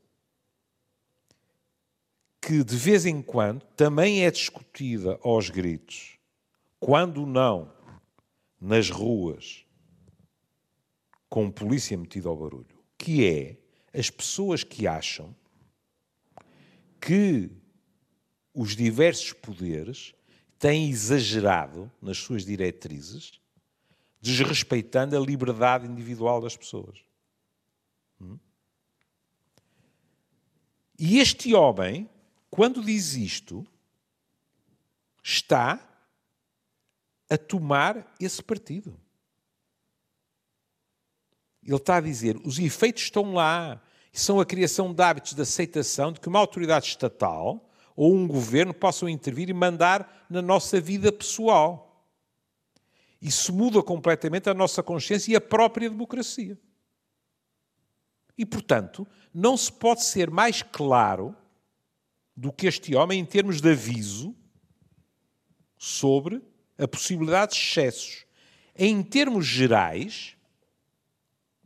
que 2.46 2.62
de 2.62 2.76
vez 2.76 3.06
em 3.06 3.22
quando 3.22 3.64
também 3.68 4.26
é 4.26 4.30
discutida 4.30 5.18
aos 5.24 5.50
gritos, 5.50 6.18
quando 6.78 7.26
não 7.26 7.72
nas 8.60 8.90
ruas, 8.90 9.66
com 11.30 11.50
polícia 11.50 11.98
metida 11.98 12.28
ao 12.28 12.36
barulho, 12.36 12.84
que 12.98 13.26
é 13.26 13.58
as 13.98 14.10
pessoas 14.10 14.62
que 14.62 14.86
acham 14.86 15.34
que 17.00 17.50
os 18.54 18.76
diversos 18.76 19.32
poderes 19.32 20.14
têm 20.60 20.90
exagerado 20.90 21.90
nas 22.02 22.18
suas 22.18 22.46
diretrizes, 22.46 23.40
desrespeitando 24.22 25.16
a 25.16 25.20
liberdade 25.20 25.88
individual 25.88 26.42
das 26.42 26.58
pessoas. 26.58 27.00
Hum? 28.20 28.38
E 31.00 31.20
este 31.20 31.54
homem, 31.54 32.10
quando 32.54 32.84
diz 32.84 33.16
isto, 33.16 33.66
está 35.24 35.80
a 37.28 37.36
tomar 37.36 38.14
esse 38.20 38.44
partido. 38.44 38.96
Ele 41.64 41.76
está 41.76 41.96
a 41.96 42.02
dizer: 42.02 42.38
os 42.46 42.60
efeitos 42.60 43.06
estão 43.06 43.34
lá, 43.34 43.82
são 44.12 44.40
a 44.40 44.46
criação 44.46 44.94
de 44.94 45.02
hábitos 45.02 45.34
de 45.34 45.42
aceitação 45.42 46.12
de 46.12 46.20
que 46.20 46.28
uma 46.28 46.38
autoridade 46.38 46.86
estatal 46.86 47.68
ou 47.96 48.14
um 48.14 48.28
governo 48.28 48.72
possam 48.72 49.10
intervir 49.10 49.50
e 49.50 49.54
mandar 49.54 50.28
na 50.30 50.40
nossa 50.40 50.80
vida 50.80 51.12
pessoal. 51.12 52.08
Isso 53.20 53.52
muda 53.52 53.82
completamente 53.82 54.48
a 54.48 54.54
nossa 54.54 54.84
consciência 54.84 55.32
e 55.32 55.36
a 55.36 55.42
própria 55.42 55.90
democracia. 55.90 56.56
E, 58.38 58.46
portanto, 58.46 59.08
não 59.34 59.58
se 59.58 59.72
pode 59.72 60.04
ser 60.04 60.30
mais 60.30 60.62
claro 60.62 61.36
do 62.36 62.52
que 62.52 62.68
este 62.68 62.96
homem 62.96 63.20
em 63.20 63.26
termos 63.26 63.62
de 63.62 63.72
aviso 63.72 64.36
sobre 65.78 66.42
a 66.78 66.88
possibilidade 66.88 67.54
de 67.54 67.60
excessos. 67.60 68.26
Em 68.76 69.04
termos 69.04 69.46
gerais, 69.46 70.36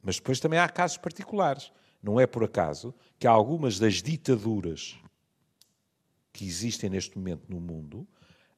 mas 0.01 0.17
depois 0.17 0.39
também 0.39 0.59
há 0.59 0.67
casos 0.67 0.97
particulares. 0.97 1.71
Não 2.01 2.19
é 2.19 2.25
por 2.25 2.43
acaso 2.43 2.93
que 3.19 3.27
algumas 3.27 3.79
das 3.79 4.01
ditaduras 4.01 4.95
que 6.31 6.45
existem 6.45 6.89
neste 6.89 7.17
momento 7.17 7.45
no 7.49 7.59
mundo 7.59 8.07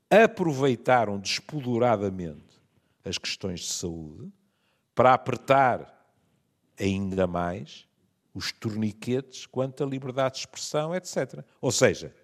aproveitaram 0.10 1.20
despoduradamente 1.20 2.60
as 3.04 3.18
questões 3.18 3.62
de 3.62 3.74
saúde 3.74 4.32
para 4.94 5.14
apertar 5.14 6.00
ainda 6.78 7.26
mais 7.26 7.89
os 8.40 8.52
torniquetes 8.54 9.46
quanto 9.46 9.84
à 9.84 9.88
liberdade 9.88 10.36
de 10.36 10.40
expressão, 10.40 10.96
etc. 10.96 11.44
Ou 11.62 11.72
seja, 11.72 12.16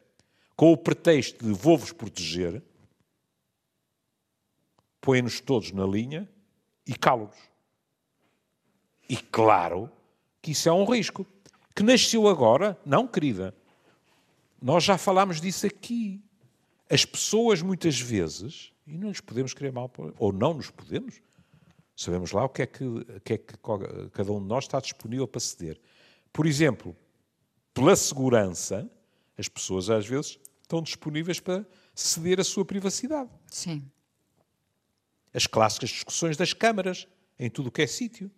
com 0.55 0.71
o 0.71 0.77
pretexto 0.77 1.45
de 1.45 1.51
vou-vos 1.51 1.91
proteger, 1.91 2.63
põem-nos 5.01 5.41
todos 5.41 5.71
na 5.71 5.85
linha 5.85 6.27
e 6.87 6.95
calam-nos. 6.95 7.37
E 9.09 9.17
claro 9.17 9.91
que 10.41 10.51
isso 10.51 10.69
é 10.69 10.71
um 10.71 10.85
risco. 10.85 11.25
Que 11.75 11.83
nasceu 11.83 12.27
agora? 12.27 12.79
Não, 12.85 13.05
querida. 13.05 13.53
Nós 14.61 14.83
já 14.83 14.97
falámos 14.97 15.41
disso 15.41 15.67
aqui. 15.67 16.23
As 16.89 17.03
pessoas, 17.03 17.61
muitas 17.61 17.99
vezes, 17.99 18.71
e 18.87 18.97
não 18.97 19.09
lhes 19.09 19.19
podemos 19.19 19.53
querer 19.53 19.71
mal, 19.71 19.91
ou 20.17 20.31
não 20.31 20.53
nos 20.53 20.69
podemos, 20.69 21.21
sabemos 21.95 22.31
lá 22.31 22.45
o 22.45 22.49
que 22.49 22.61
é 22.61 22.65
que, 22.65 22.85
que, 23.23 23.33
é 23.33 23.37
que 23.37 23.57
cada 24.13 24.31
um 24.31 24.41
de 24.41 24.47
nós 24.47 24.63
está 24.63 24.79
disponível 24.79 25.27
para 25.27 25.41
ceder. 25.41 25.79
Por 26.35 26.45
exemplo, 26.45 26.93
pela 27.73 27.95
segurança, 27.95 28.91
as 29.37 29.47
pessoas 29.47 29.89
às 29.89 30.05
vezes 30.05 30.37
estão 30.61 30.81
disponíveis 30.81 31.39
para 31.39 31.65
ceder 31.93 32.41
a 32.41 32.43
sua 32.43 32.65
privacidade. 32.65 33.29
Sim. 33.47 33.89
As 35.33 35.47
clássicas 35.47 35.91
discussões 35.91 36.35
das 36.35 36.51
câmaras, 36.51 37.07
em 37.39 37.49
tudo 37.49 37.67
o 37.69 37.71
que 37.71 37.83
é 37.83 37.87
sítio. 37.87 38.29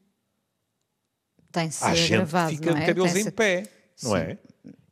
Tem-se 1.51 1.83
Há 1.83 1.95
gente 1.95 2.27
que 2.27 2.55
fica 2.57 2.73
de 2.75 2.83
é? 2.83 2.85
cabelos 2.85 3.15
em 3.15 3.31
pé, 3.31 3.63
não 4.03 4.11
Sim. 4.11 4.17
é? 4.17 4.37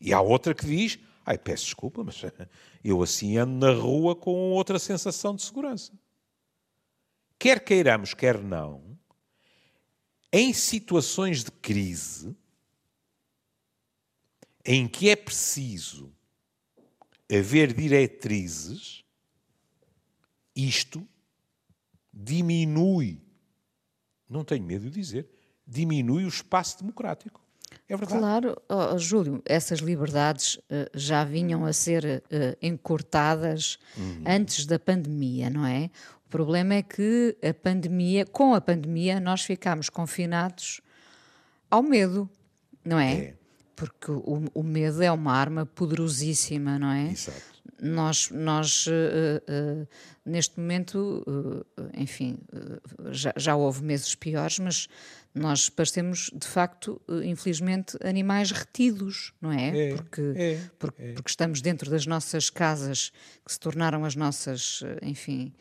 E 0.02 0.12
há 0.12 0.20
outra 0.20 0.56
que 0.56 0.66
diz, 0.66 0.98
Ai, 1.24 1.38
peço 1.38 1.66
desculpa, 1.66 2.04
mas 2.04 2.20
eu 2.84 3.04
assim 3.04 3.38
ando 3.38 3.68
na 3.68 3.72
rua 3.72 4.16
com 4.16 4.32
outra 4.50 4.80
sensação 4.80 5.36
de 5.36 5.44
segurança. 5.44 5.94
Quer 7.38 7.64
queiramos, 7.64 8.16
quer 8.16 8.42
não, 8.42 8.98
em 10.34 10.52
situações 10.54 11.44
de 11.44 11.52
crise, 11.52 12.36
em 14.66 14.88
que 14.88 15.10
é 15.10 15.16
preciso 15.16 16.12
haver 17.32 17.74
diretrizes, 17.74 19.04
isto 20.56 21.08
diminui, 22.12 23.22
não 24.30 24.44
tenho 24.44 24.64
medo 24.64 24.90
de 24.90 24.92
dizer, 24.92 25.30
diminui 25.68 26.26
o 26.26 26.30
espaço 26.30 26.80
democrático. 26.80 27.42
É 27.88 27.96
verdade. 27.96 28.20
Claro, 28.20 28.62
oh, 28.70 28.98
Júlio, 28.98 29.42
essas 29.46 29.80
liberdades 29.80 30.56
uh, 30.56 30.90
já 30.94 31.24
vinham 31.24 31.66
a 31.66 31.74
ser 31.74 32.24
uh, 32.26 32.58
encurtadas 32.62 33.78
uhum. 33.98 34.24
antes 34.26 34.66
da 34.66 34.80
pandemia, 34.80 35.50
não 35.50 35.66
é? 35.66 35.90
O 36.26 36.30
problema 36.30 36.76
é 36.76 36.82
que 36.82 37.38
a 37.44 37.54
pandemia, 37.54 38.26
com 38.26 38.54
a 38.54 38.62
pandemia, 38.62 39.20
nós 39.20 39.44
ficámos 39.44 39.90
confinados 39.90 40.82
ao 41.70 41.84
medo, 41.84 42.30
não 42.84 43.00
é? 43.00 43.14
é. 43.14 43.36
Porque 43.76 44.12
o, 44.12 44.44
o, 44.54 44.64
medo 44.64 45.04
é 45.04 45.12
uma 45.12 45.34
arma 45.34 45.66
poderosíssima, 45.66 46.80
não 46.80 46.92
é? 46.92 47.12
Exato. 47.12 47.56
Nós, 47.82 48.30
nós 48.32 48.88
uh, 48.88 48.92
uh, 48.92 49.88
neste 50.26 50.58
momento, 50.58 51.24
uh, 51.28 51.90
enfim, 51.98 52.38
já, 53.12 53.34
já 53.36 53.56
houve 53.56 53.84
meses 53.84 54.16
piores, 54.16 54.60
mas 54.60 54.88
nós 55.34 55.68
parecemos, 55.68 56.32
de 56.34 56.48
facto, 56.48 57.02
infelizmente, 57.26 57.98
animais 58.02 58.52
retidos, 58.52 59.34
não 59.42 59.52
é? 59.52 59.90
é 59.90 59.96
porque, 59.96 60.22
é, 60.36 60.60
porque, 60.80 61.02
é. 61.02 61.14
porque, 61.14 61.30
estamos 61.30 61.60
dentro 61.60 61.92
das 61.92 62.06
nossas 62.06 62.50
casas, 62.50 63.12
que 63.46 63.52
se 63.52 63.60
tornaram 63.60 64.06
as 64.06 64.16
nossas, 64.16 64.82
enfim. 65.02 65.54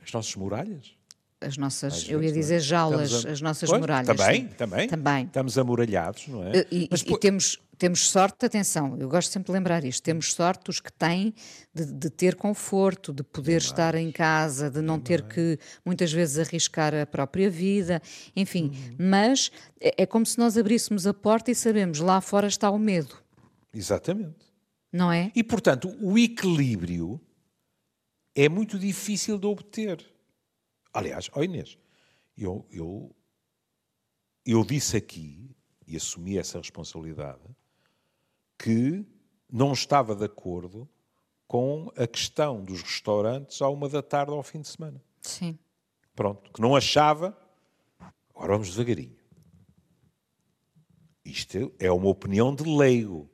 as 0.00 0.12
nossas 0.12 0.36
muralhas? 0.36 0.94
As 1.40 1.56
nossas, 1.56 2.08
eu 2.08 2.22
ia 2.22 2.32
dizer 2.32 2.60
jaulas, 2.60 3.24
a... 3.24 3.30
as 3.30 3.40
nossas 3.40 3.68
pois, 3.68 3.80
muralhas. 3.80 4.06
Também, 4.06 4.46
também, 4.48 4.88
também. 4.88 5.24
Estamos 5.24 5.58
amuralhados, 5.58 6.26
não 6.28 6.42
é? 6.42 6.66
E, 6.70 6.88
Mas, 6.90 7.02
e 7.02 7.18
temos, 7.18 7.58
temos 7.76 8.08
sorte, 8.08 8.46
atenção, 8.46 8.96
eu 8.98 9.08
gosto 9.08 9.30
sempre 9.30 9.46
de 9.46 9.52
lembrar 9.52 9.84
isto, 9.84 10.02
temos 10.02 10.32
sorte 10.32 10.70
os 10.70 10.80
que 10.80 10.92
têm 10.92 11.34
de, 11.74 11.84
de 11.84 12.10
ter 12.10 12.34
conforto, 12.34 13.12
de 13.12 13.22
poder 13.22 13.58
estar 13.58 13.94
em 13.94 14.10
casa, 14.10 14.70
de 14.70 14.80
não 14.80 14.98
ter 14.98 15.22
que 15.22 15.58
muitas 15.84 16.12
vezes 16.12 16.38
arriscar 16.38 16.94
a 16.94 17.04
própria 17.04 17.50
vida, 17.50 18.00
enfim. 18.34 18.70
Uhum. 18.72 18.96
Mas 18.98 19.50
é, 19.80 20.02
é 20.02 20.06
como 20.06 20.24
se 20.24 20.38
nós 20.38 20.56
abríssemos 20.56 21.06
a 21.06 21.12
porta 21.12 21.50
e 21.50 21.54
sabemos, 21.54 22.00
lá 22.00 22.20
fora 22.20 22.46
está 22.46 22.70
o 22.70 22.78
medo. 22.78 23.16
Exatamente. 23.72 24.44
Não 24.92 25.10
é? 25.10 25.32
E, 25.34 25.42
portanto, 25.42 25.92
o 26.00 26.16
equilíbrio 26.16 27.20
é 28.34 28.48
muito 28.48 28.78
difícil 28.78 29.36
de 29.36 29.46
obter. 29.46 30.13
Aliás, 30.94 31.28
ó 31.32 31.42
Inês, 31.42 31.76
eu, 32.38 32.64
eu, 32.70 33.14
eu 34.46 34.64
disse 34.64 34.96
aqui, 34.96 35.50
e 35.88 35.96
assumi 35.96 36.38
essa 36.38 36.58
responsabilidade, 36.58 37.42
que 38.56 39.04
não 39.50 39.72
estava 39.72 40.14
de 40.14 40.24
acordo 40.24 40.88
com 41.48 41.92
a 41.96 42.06
questão 42.06 42.64
dos 42.64 42.80
restaurantes 42.80 43.60
à 43.60 43.68
uma 43.68 43.88
da 43.88 44.02
tarde 44.02 44.32
ao 44.32 44.42
fim 44.42 44.60
de 44.60 44.68
semana. 44.68 45.02
Sim. 45.20 45.58
Pronto, 46.14 46.52
que 46.52 46.60
não 46.60 46.76
achava. 46.76 47.36
Agora 48.30 48.52
vamos 48.52 48.70
devagarinho. 48.70 49.16
Isto 51.24 51.74
é 51.80 51.90
uma 51.90 52.08
opinião 52.08 52.54
de 52.54 52.62
leigo. 52.62 53.28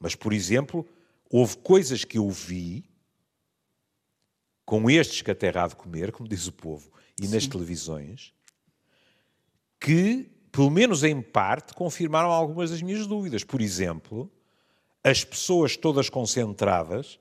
Mas, 0.00 0.16
por 0.16 0.32
exemplo, 0.32 0.88
houve 1.30 1.56
coisas 1.58 2.04
que 2.04 2.18
eu 2.18 2.28
vi 2.30 2.89
com 4.70 4.88
estes 4.88 5.20
que 5.20 5.32
a 5.32 5.34
terra 5.34 5.64
há 5.64 5.66
de 5.66 5.74
comer, 5.74 6.12
como 6.12 6.28
diz 6.28 6.46
o 6.46 6.52
povo, 6.52 6.92
e 7.20 7.26
Sim. 7.26 7.34
nas 7.34 7.44
televisões, 7.44 8.32
que, 9.80 10.30
pelo 10.52 10.70
menos 10.70 11.02
em 11.02 11.20
parte, 11.20 11.74
confirmaram 11.74 12.30
algumas 12.30 12.70
das 12.70 12.80
minhas 12.80 13.04
dúvidas. 13.04 13.42
Por 13.42 13.60
exemplo, 13.60 14.30
as 15.02 15.24
pessoas 15.24 15.76
todas 15.76 16.08
concentradas 16.08 17.18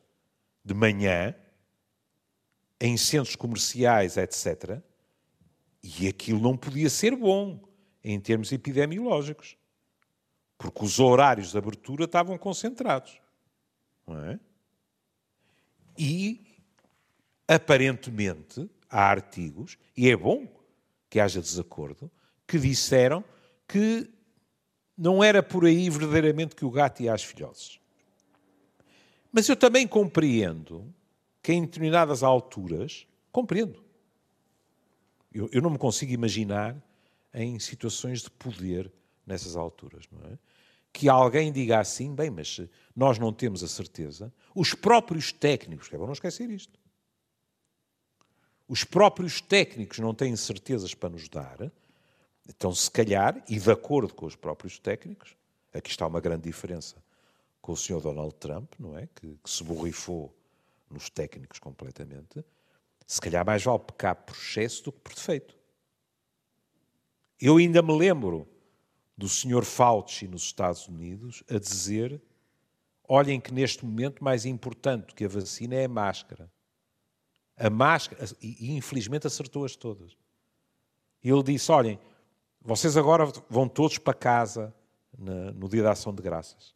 de 0.64 0.76
manhã 0.76 1.34
em 2.80 2.96
centros 2.96 3.36
comerciais, 3.36 4.16
etc. 4.16 4.80
E 5.82 6.08
aquilo 6.08 6.40
não 6.40 6.56
podia 6.56 6.88
ser 6.88 7.16
bom 7.16 7.68
em 8.04 8.20
termos 8.20 8.52
epidemiológicos, 8.52 9.58
porque 10.56 10.86
os 10.86 11.00
horários 11.00 11.50
de 11.50 11.58
abertura 11.58 12.06
estavam 12.06 12.38
concentrados. 12.38 13.20
Não 14.06 14.24
é? 14.24 14.40
E, 15.98 16.46
aparentemente, 17.50 18.70
há 18.88 19.10
artigos, 19.10 19.76
e 19.98 20.08
é 20.08 20.16
bom 20.16 20.48
que 21.10 21.20
haja 21.20 21.42
desacordo, 21.42 22.12
que 22.46 22.60
disseram 22.60 23.24
que 23.68 24.08
não 24.96 25.24
era 25.24 25.42
por 25.42 25.66
aí 25.66 25.90
verdadeiramente 25.90 26.56
que 26.56 26.64
o 26.64 26.70
gato 26.70 27.02
ia 27.02 27.12
às 27.12 27.24
filhoses. 27.24 27.80
Mas 29.32 29.50
eu 29.50 29.56
também 29.56 29.88
compreendo 29.88 30.94
que 31.42 31.52
em 31.52 31.62
determinadas 31.62 32.22
alturas, 32.22 33.08
compreendo. 33.32 33.84
Eu, 35.34 35.50
eu 35.52 35.62
não 35.62 35.72
me 35.72 35.78
consigo 35.78 36.12
imaginar 36.12 36.76
em 37.34 37.58
situações 37.58 38.22
de 38.22 38.30
poder 38.30 38.92
nessas 39.26 39.56
alturas, 39.56 40.06
não 40.12 40.20
é? 40.32 40.38
Que 40.92 41.10
alguém 41.10 41.52
diga 41.52 41.80
assim, 41.80 42.14
bem, 42.14 42.30
mas 42.30 42.62
nós 42.96 43.18
não 43.18 43.32
temos 43.34 43.64
a 43.64 43.68
certeza, 43.68 44.34
os 44.54 44.74
próprios 44.74 45.32
técnicos, 45.32 45.88
que 45.88 45.96
é 45.96 45.98
bom 45.98 46.06
não 46.06 46.14
esquecer 46.14 46.50
isto, 46.50 46.80
os 48.70 48.84
próprios 48.84 49.42
técnicos 49.42 49.98
não 49.98 50.14
têm 50.14 50.36
certezas 50.36 50.94
para 50.94 51.10
nos 51.10 51.28
dar, 51.28 51.72
então, 52.48 52.74
se 52.74 52.90
calhar, 52.90 53.44
e 53.50 53.60
de 53.60 53.72
acordo 53.72 54.14
com 54.14 54.26
os 54.26 54.36
próprios 54.36 54.80
técnicos, 54.80 55.36
aqui 55.74 55.90
está 55.90 56.06
uma 56.08 56.22
grande 56.22 56.44
diferença 56.44 56.96
com 57.62 57.72
o 57.72 57.78
senhor 57.78 58.02
Donald 58.02 58.34
Trump, 58.36 58.74
não 58.80 58.98
é? 58.98 59.08
Que, 59.16 59.38
que 59.44 59.50
se 59.50 59.64
borrifou 59.64 60.36
nos 60.90 61.10
técnicos 61.10 61.60
completamente. 61.60 62.44
Se 63.06 63.20
calhar 63.20 63.46
mais 63.46 63.64
vale 63.64 63.80
pecar 63.80 64.16
por 64.16 64.36
excesso 64.36 64.84
do 64.86 64.92
que 64.92 65.00
por 65.00 65.14
defeito. 65.14 65.56
Eu 67.40 67.58
ainda 67.58 67.82
me 67.82 67.96
lembro 67.96 68.48
do 69.18 69.30
senhor 69.30 69.64
Fauci 69.64 70.28
nos 70.28 70.44
Estados 70.44 70.88
Unidos 70.88 71.44
a 71.50 71.60
dizer: 71.60 72.22
olhem 73.08 73.40
que 73.40 73.54
neste 73.54 73.86
momento 73.86 74.24
mais 74.24 74.46
importante 74.46 75.14
que 75.14 75.26
a 75.26 75.28
vacina 75.28 75.76
é 75.76 75.86
a 75.86 75.90
máscara. 75.90 76.52
A 77.60 77.70
máscara, 77.70 78.26
e 78.42 78.76
infelizmente 78.76 79.28
acertou-as 79.28 79.76
todas. 79.76 80.18
Ele 81.22 81.44
disse: 81.44 81.72
olhem, 81.72 82.00
vocês 82.62 82.98
agora 82.98 83.32
vão 83.50 83.68
todos 83.68 83.98
para 83.98 84.14
casa 84.14 84.74
na, 85.18 85.52
no 85.52 85.68
dia 85.68 85.84
da 85.84 85.92
ação 85.92 86.14
de 86.14 86.22
graças. 86.22 86.74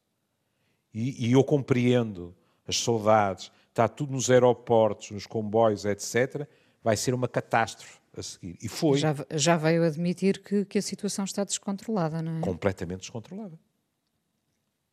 E, 0.94 1.28
e, 1.28 1.32
eu 1.32 1.44
compreendo 1.44 2.36
as 2.68 2.78
saudades, 2.78 3.52
está 3.70 3.88
tudo 3.88 4.14
nos 4.14 4.30
aeroportos, 4.30 5.12
nos 5.12 5.26
comboios, 5.26 5.86
etc. 5.86 6.48
Vai 6.84 6.96
ser 6.96 7.14
uma 7.14 7.28
catástrofe 7.28 8.00
a 8.16 8.22
seguir. 8.22 8.58
E 8.62 8.68
foi. 8.68 9.00
Já, 9.00 9.16
já 9.32 9.58
veio 9.58 9.84
admitir 9.84 10.42
que, 10.44 10.66
que 10.66 10.78
a 10.78 10.82
situação 10.82 11.26
está 11.26 11.44
descontrolada, 11.44 12.22
não 12.22 12.38
é? 12.38 12.42
Completamente 12.42 13.02
descontrolada. 13.02 13.58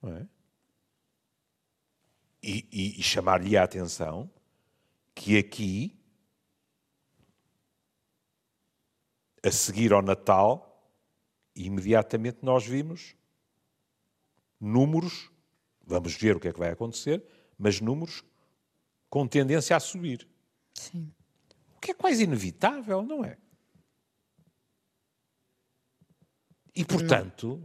Não 0.01 0.17
é? 0.17 0.27
E, 2.43 2.67
e, 2.73 3.01
e 3.01 3.03
chamar-lhe 3.03 3.57
a 3.57 3.65
atenção 3.65 4.31
que 5.21 5.37
aqui, 5.37 6.03
a 9.45 9.51
seguir 9.51 9.93
ao 9.93 10.01
Natal, 10.01 10.91
imediatamente 11.55 12.39
nós 12.41 12.65
vimos 12.67 13.15
números, 14.59 15.31
vamos 15.85 16.15
ver 16.15 16.37
o 16.37 16.41
que 16.41 16.49
é 16.49 16.53
que 16.55 16.59
vai 16.59 16.71
acontecer, 16.71 17.23
mas 17.59 17.83
números 17.83 18.25
com 19.11 19.29
tendência 19.29 19.77
a 19.77 19.81
subir. 19.81 20.27
Sim. 20.73 21.13
O 21.77 21.81
que 21.81 21.91
é 21.91 21.95
quase 21.95 22.25
inevitável, 22.25 23.03
não 23.03 23.23
é? 23.23 23.37
E, 26.75 26.83
portanto... 26.83 27.63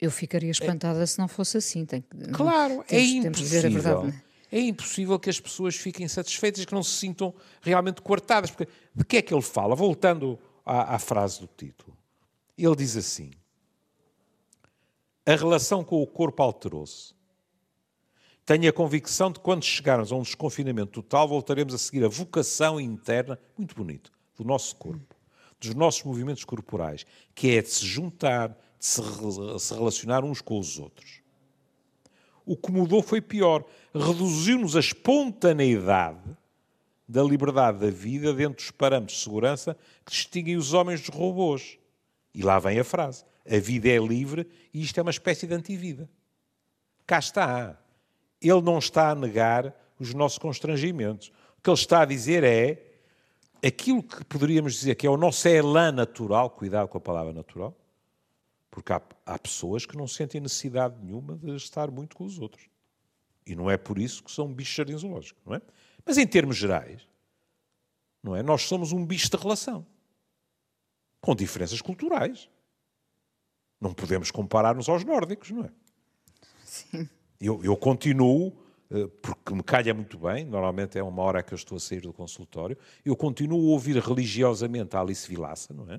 Eu 0.00 0.10
ficaria 0.10 0.50
espantada 0.50 1.02
é... 1.02 1.06
se 1.06 1.18
não 1.18 1.28
fosse 1.28 1.58
assim. 1.58 1.84
Tem, 1.84 2.00
claro, 2.32 2.82
temos, 2.84 2.92
é 2.92 3.00
impossível. 3.02 4.00
Verdade, 4.02 4.25
é? 4.58 4.60
impossível 4.60 5.18
que 5.18 5.30
as 5.30 5.40
pessoas 5.40 5.76
fiquem 5.76 6.08
satisfeitas, 6.08 6.64
que 6.64 6.74
não 6.74 6.82
se 6.82 6.92
sintam 6.92 7.34
realmente 7.60 8.00
coartadas. 8.00 8.50
Porque 8.50 8.70
de 8.94 9.04
que 9.04 9.16
é 9.18 9.22
que 9.22 9.32
ele 9.32 9.42
fala? 9.42 9.74
Voltando 9.74 10.38
à, 10.64 10.94
à 10.94 10.98
frase 10.98 11.40
do 11.40 11.46
título. 11.46 11.96
Ele 12.56 12.76
diz 12.76 12.96
assim: 12.96 13.30
A 15.24 15.36
relação 15.36 15.84
com 15.84 16.02
o 16.02 16.06
corpo 16.06 16.42
alterou-se. 16.42 17.14
Tenho 18.44 18.68
a 18.68 18.72
convicção 18.72 19.30
de 19.30 19.40
que 19.40 19.44
quando 19.44 19.64
chegarmos 19.64 20.12
a 20.12 20.14
um 20.14 20.22
desconfinamento 20.22 21.02
total, 21.02 21.26
voltaremos 21.26 21.74
a 21.74 21.78
seguir 21.78 22.04
a 22.04 22.08
vocação 22.08 22.80
interna, 22.80 23.38
muito 23.58 23.74
bonito, 23.74 24.12
do 24.36 24.44
nosso 24.44 24.76
corpo, 24.76 25.16
dos 25.58 25.74
nossos 25.74 26.04
movimentos 26.04 26.44
corporais, 26.44 27.04
que 27.34 27.56
é 27.56 27.62
de 27.62 27.68
se 27.68 27.84
juntar, 27.84 28.56
de 28.78 28.86
se 28.86 29.74
relacionar 29.74 30.24
uns 30.24 30.40
com 30.40 30.60
os 30.60 30.78
outros. 30.78 31.25
O 32.46 32.56
que 32.56 32.72
mudou 32.72 33.02
foi 33.02 33.20
pior. 33.20 33.64
Reduziu-nos 33.92 34.76
a 34.76 34.80
espontaneidade 34.80 36.36
da 37.06 37.22
liberdade 37.22 37.78
da 37.78 37.90
vida 37.90 38.32
dentro 38.32 38.56
dos 38.56 38.70
parâmetros 38.70 39.18
de 39.18 39.24
segurança 39.24 39.76
que 40.04 40.12
distinguem 40.12 40.56
os 40.56 40.72
homens 40.72 41.00
dos 41.00 41.14
robôs. 41.14 41.78
E 42.32 42.42
lá 42.42 42.58
vem 42.58 42.78
a 42.78 42.84
frase: 42.84 43.24
a 43.44 43.58
vida 43.58 43.88
é 43.88 43.98
livre 43.98 44.48
e 44.72 44.80
isto 44.80 44.98
é 44.98 45.02
uma 45.02 45.10
espécie 45.10 45.46
de 45.46 45.54
antivida. 45.54 46.08
Cá 47.04 47.18
está 47.18 47.76
ele 48.40 48.60
não 48.60 48.78
está 48.78 49.10
a 49.10 49.14
negar 49.14 49.74
os 49.98 50.12
nossos 50.14 50.38
constrangimentos. 50.38 51.32
O 51.58 51.62
que 51.62 51.70
ele 51.70 51.78
está 51.78 52.02
a 52.02 52.04
dizer 52.04 52.44
é 52.44 52.82
aquilo 53.66 54.02
que 54.02 54.24
poderíamos 54.24 54.74
dizer 54.74 54.94
que 54.94 55.06
é 55.06 55.10
o 55.10 55.16
nosso 55.16 55.48
elan 55.48 55.92
natural, 55.92 56.50
cuidado 56.50 56.88
com 56.88 56.98
a 56.98 57.00
palavra 57.00 57.32
natural, 57.32 57.74
porque 58.76 58.92
há, 58.92 59.00
há 59.24 59.38
pessoas 59.38 59.86
que 59.86 59.96
não 59.96 60.06
sentem 60.06 60.38
necessidade 60.38 61.02
nenhuma 61.02 61.34
de 61.34 61.56
estar 61.56 61.90
muito 61.90 62.14
com 62.14 62.26
os 62.26 62.38
outros. 62.38 62.68
E 63.46 63.56
não 63.56 63.70
é 63.70 63.78
por 63.78 63.98
isso 63.98 64.22
que 64.22 64.30
são 64.30 64.52
bichos 64.52 64.74
jardins 64.74 65.00
zoológicos, 65.00 65.42
não 65.46 65.54
é? 65.54 65.62
Mas 66.04 66.18
em 66.18 66.26
termos 66.26 66.58
gerais, 66.58 67.08
não 68.22 68.36
é? 68.36 68.42
Nós 68.42 68.64
somos 68.64 68.92
um 68.92 69.06
bicho 69.06 69.30
de 69.30 69.36
relação, 69.38 69.86
com 71.22 71.34
diferenças 71.34 71.80
culturais. 71.80 72.50
Não 73.80 73.94
podemos 73.94 74.30
comparar-nos 74.30 74.90
aos 74.90 75.02
nórdicos, 75.04 75.52
não 75.52 75.64
é? 75.64 75.70
Sim. 76.62 77.08
Eu, 77.40 77.64
eu 77.64 77.78
continuo, 77.78 78.52
eh, 78.90 79.06
porque 79.22 79.54
me 79.54 79.62
calha 79.62 79.94
muito 79.94 80.18
bem, 80.18 80.44
normalmente 80.44 80.98
é 80.98 81.02
uma 81.02 81.22
hora 81.22 81.42
que 81.42 81.54
eu 81.54 81.56
estou 81.56 81.76
a 81.76 81.80
sair 81.80 82.02
do 82.02 82.12
consultório, 82.12 82.76
eu 83.02 83.16
continuo 83.16 83.70
a 83.70 83.72
ouvir 83.72 83.96
religiosamente 83.96 84.94
a 84.94 85.00
Alice 85.00 85.26
Vilaça, 85.26 85.72
não 85.72 85.90
é? 85.90 85.98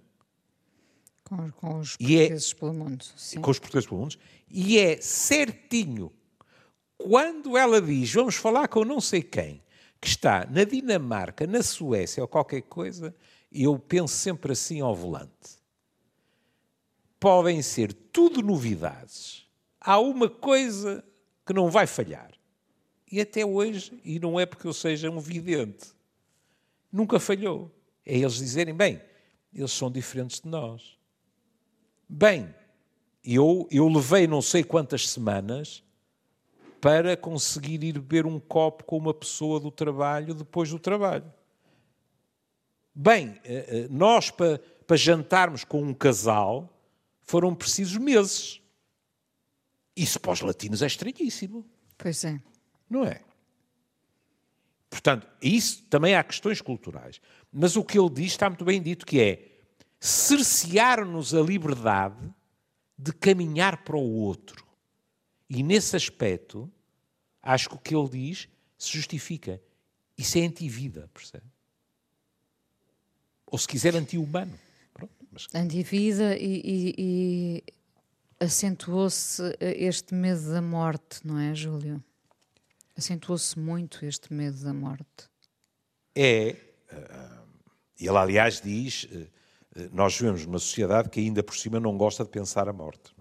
Com, 1.28 1.52
com 1.52 1.80
os 1.80 1.96
é 1.96 1.98
portugueses 1.98 2.52
é, 2.52 2.56
pelo 2.56 2.74
mundo. 2.74 3.06
Sim. 3.18 3.42
Com 3.42 3.52
os 3.52 3.60
portugueses 3.60 3.90
pelo 3.90 4.02
mundo. 4.02 4.16
E 4.50 4.80
é 4.80 5.02
certinho, 5.02 6.12
quando 6.98 7.58
ela 7.58 7.82
diz, 7.82 8.14
vamos 8.14 8.36
falar 8.36 8.70
com 8.70 8.86
não 8.86 9.02
sei 9.02 9.22
quem, 9.22 9.62
que 10.00 10.08
está 10.08 10.46
na 10.50 10.64
Dinamarca, 10.64 11.46
na 11.46 11.62
Suécia 11.62 12.24
ou 12.24 12.28
qualquer 12.30 12.62
coisa, 12.62 13.14
eu 13.52 13.78
penso 13.78 14.14
sempre 14.16 14.54
assim 14.54 14.80
ao 14.80 14.96
volante. 14.96 15.58
Podem 17.20 17.62
ser 17.62 17.92
tudo 17.92 18.42
novidades. 18.42 19.46
Há 19.82 20.00
uma 20.00 20.30
coisa 20.30 21.04
que 21.46 21.54
não 21.54 21.70
vai 21.70 21.86
falhar. 21.88 22.32
E 23.12 23.20
até 23.20 23.46
hoje, 23.46 24.00
e 24.04 24.20
não 24.20 24.40
é 24.40 24.46
porque 24.46 24.68
eu 24.68 24.74
seja 24.74 25.10
um 25.10 25.20
vidente, 25.20 25.88
nunca 26.92 27.20
falhou. 27.20 27.72
É 28.06 28.18
eles 28.18 28.36
dizerem, 28.36 28.74
bem, 28.74 29.02
eles 29.54 29.72
são 29.72 29.92
diferentes 29.92 30.40
de 30.40 30.48
nós. 30.48 30.97
Bem, 32.10 32.54
eu, 33.24 33.68
eu 33.70 33.88
levei 33.90 34.28
não 34.28 34.42
sei 34.42 34.64
quantas 34.64 35.10
semanas 35.10 35.84
para 36.80 37.18
conseguir 37.18 37.84
ir 37.84 37.94
beber 37.94 38.26
um 38.26 38.40
copo 38.40 38.84
com 38.86 38.98
uma 38.98 39.14
pessoa 39.14 39.60
do 39.60 39.70
trabalho 39.70 40.34
depois 40.34 40.70
do 40.70 40.80
trabalho. 40.80 41.32
Bem, 42.96 43.40
eh, 43.44 43.66
eh, 43.68 43.88
nós 43.90 44.32
para, 44.32 44.60
para 44.86 44.96
jantarmos 44.96 45.64
com 45.64 45.82
um 45.82 45.94
casal 45.94 46.74
foram 47.22 47.54
precisos 47.54 47.98
meses. 47.98 48.62
Isso 49.96 50.20
para 50.20 50.32
os 50.32 50.42
latinos 50.42 50.82
é 50.82 50.88
estranhíssimo. 50.88 51.66
Pois 51.98 52.24
é. 52.24 52.40
Não 52.90 53.04
é? 53.04 53.22
Portanto, 54.90 55.28
isso 55.42 55.84
também 55.90 56.16
há 56.16 56.24
questões 56.24 56.62
culturais. 56.62 57.20
Mas 57.52 57.76
o 57.76 57.84
que 57.84 58.00
ele 58.00 58.10
diz 58.10 58.28
está 58.28 58.50
muito 58.50 58.64
bem 58.64 58.82
dito, 58.82 59.06
que 59.06 59.20
é 59.20 59.57
cercear-nos 60.00 61.34
a 61.34 61.42
liberdade 61.42 62.34
de 62.98 63.12
caminhar 63.14 63.84
para 63.84 63.98
o 63.98 64.14
outro. 64.14 64.66
E 65.50 65.64
nesse 65.64 65.96
aspecto, 65.96 66.72
acho 67.42 67.70
que 67.70 67.76
o 67.76 67.80
que 67.80 67.96
ele 67.96 68.10
diz 68.10 68.50
se 68.78 68.92
justifica. 68.92 69.62
Isso 70.18 70.38
é 70.38 70.42
anti-vida, 70.42 71.10
percebe? 71.14 71.46
Ou 73.46 73.58
se 73.58 73.68
quiser, 73.68 73.96
anti-humano. 73.96 74.60
Mas... 75.32 75.48
Anti-vida 75.54 76.36
e, 76.36 76.62
e, 76.64 76.96
e 76.98 77.64
acentuou-se 78.40 79.42
este 79.60 80.14
medo 80.14 80.52
da 80.52 80.62
morte, 80.62 81.26
não 81.26 81.40
é, 81.40 81.54
Júlio? 81.56 82.04
Acentuou-se 82.96 83.58
muito 83.58 84.04
este 84.06 84.34
medo 84.34 84.64
da 84.64 84.74
morte. 84.74 85.30
É. 86.16 86.56
Uh, 86.92 87.48
ele, 88.00 88.18
aliás, 88.18 88.60
diz: 88.60 89.04
uh, 89.04 89.28
nós 89.92 90.18
vivemos 90.18 90.46
numa 90.46 90.60
sociedade 90.60 91.10
que 91.10 91.20
ainda 91.20 91.44
por 91.44 91.56
cima 91.56 91.80
não 91.80 91.98
gosta 91.98 92.24
de 92.24 92.30
pensar 92.30 92.68
a 92.68 92.74
morte. 92.74 93.16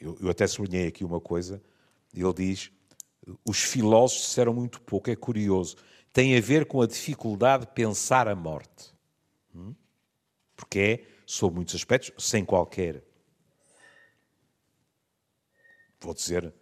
Eu, 0.00 0.16
eu 0.20 0.30
até 0.30 0.46
sublinhei 0.46 0.88
aqui 0.88 1.04
uma 1.04 1.20
coisa. 1.20 1.62
Ele 2.12 2.32
diz: 2.32 2.72
os 3.44 3.62
filósofos 3.62 4.26
disseram 4.26 4.52
muito 4.52 4.80
pouco, 4.80 5.10
é 5.10 5.16
curioso. 5.16 5.76
Tem 6.12 6.36
a 6.36 6.40
ver 6.40 6.66
com 6.66 6.82
a 6.82 6.86
dificuldade 6.86 7.66
de 7.66 7.72
pensar 7.72 8.28
a 8.28 8.34
morte. 8.34 8.92
Hum? 9.54 9.74
Porque 10.56 10.78
é, 10.78 11.06
sob 11.24 11.54
muitos 11.54 11.74
aspectos, 11.74 12.12
sem 12.18 12.44
qualquer 12.44 13.04
vou 16.00 16.12
dizer, 16.12 16.52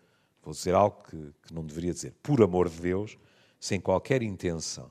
vou 0.43 0.53
dizer 0.53 0.75
algo 0.75 1.03
que, 1.05 1.33
que 1.43 1.55
não 1.55 1.65
deveria 1.65 1.93
dizer, 1.93 2.15
por 2.23 2.43
amor 2.43 2.69
de 2.69 2.79
Deus, 2.81 3.19
sem 3.59 3.81
qualquer 3.81 4.23
intenção 4.23 4.91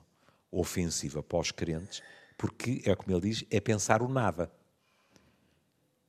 ofensiva 0.52 1.22
para 1.22 1.40
os 1.40 1.52
crentes, 1.52 2.02
porque 2.38 2.82
é 2.86 2.96
como 2.96 3.16
ele 3.16 3.30
diz, 3.30 3.44
é 3.50 3.60
pensar 3.60 4.02
o 4.02 4.08
nada. 4.08 4.52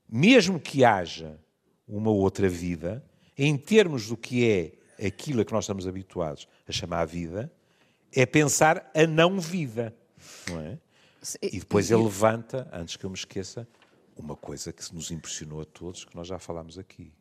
Mesmo 0.09 0.59
que 0.59 0.85
haja 0.85 1.39
uma 1.87 2.11
outra 2.11 2.49
vida, 2.49 3.05
em 3.37 3.57
termos 3.57 4.09
do 4.09 4.17
que 4.17 4.49
é 4.49 5.07
aquilo 5.07 5.41
a 5.41 5.45
que 5.45 5.53
nós 5.53 5.65
estamos 5.65 5.87
habituados 5.87 6.47
a 6.69 6.73
chamar 6.73 7.05
vida, 7.05 7.53
é 8.13 8.27
pensar 8.27 8.91
a 8.95 9.07
não 9.07 9.41
vida, 9.41 9.95
não 10.49 10.61
é? 10.61 10.79
E 11.43 11.59
depois 11.59 11.91
ele 11.91 12.03
levanta, 12.03 12.69
antes 12.73 12.97
que 12.97 13.05
eu 13.05 13.11
me 13.11 13.17
esqueça, 13.17 13.69
uma 14.17 14.37
coisa 14.37 14.73
que 14.73 14.95
nos 14.95 15.11
impressionou 15.11 15.61
a 15.61 15.65
todos, 15.65 16.05
que 16.05 16.17
nós 16.17 16.27
já 16.27 16.39
falámos 16.39 16.79
aqui. 16.79 17.13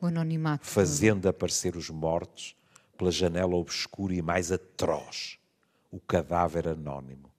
O 0.00 0.06
anonimato. 0.06 0.66
Fazendo 0.66 1.28
aparecer 1.28 1.76
os 1.76 1.88
mortos 1.90 2.56
pela 2.96 3.10
janela 3.10 3.54
obscura 3.54 4.14
e 4.14 4.22
mais 4.22 4.50
atroz, 4.50 5.38
o 5.92 6.00
cadáver 6.00 6.66
anónimo, 6.66 7.30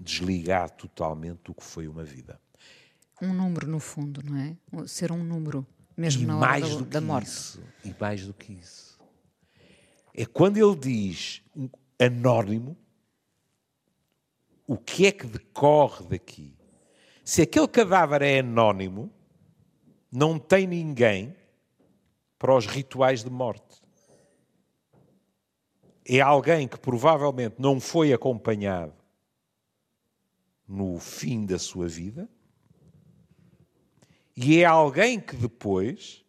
desligado 0.00 0.72
totalmente 0.72 1.42
do 1.44 1.54
que 1.54 1.62
foi 1.62 1.86
uma 1.86 2.02
vida. 2.02 2.40
Um 3.20 3.34
número, 3.34 3.68
no 3.68 3.78
fundo, 3.78 4.22
não 4.24 4.36
é? 4.36 4.56
Ser 4.86 5.12
um 5.12 5.22
número, 5.22 5.66
mesmo 5.96 6.22
e 6.22 6.26
na 6.26 6.38
hora 6.38 6.60
da, 6.60 6.84
da 6.84 7.00
morte. 7.00 7.28
Isso, 7.28 7.62
e 7.84 7.94
mais 8.00 8.26
do 8.26 8.32
que 8.32 8.54
isso. 8.54 8.98
É 10.14 10.24
quando 10.24 10.56
ele 10.56 10.74
diz 10.74 11.42
um 11.54 11.68
anónimo, 12.00 12.76
o 14.66 14.78
que 14.78 15.06
é 15.06 15.12
que 15.12 15.26
decorre 15.26 16.06
daqui? 16.06 16.56
Se 17.24 17.42
aquele 17.42 17.68
cadáver 17.68 18.22
é 18.22 18.38
anónimo, 18.38 19.12
não 20.10 20.38
tem 20.38 20.66
ninguém 20.66 21.36
para 22.38 22.56
os 22.56 22.66
rituais 22.66 23.22
de 23.22 23.30
morte. 23.30 23.77
É 26.08 26.20
alguém 26.20 26.66
que 26.66 26.78
provavelmente 26.78 27.56
não 27.58 27.78
foi 27.78 28.12
acompanhado 28.12 28.94
no 30.66 30.98
fim 30.98 31.44
da 31.44 31.58
sua 31.58 31.86
vida, 31.86 32.28
e 34.36 34.60
é 34.60 34.64
alguém 34.64 35.20
que 35.20 35.34
depois 35.34 36.24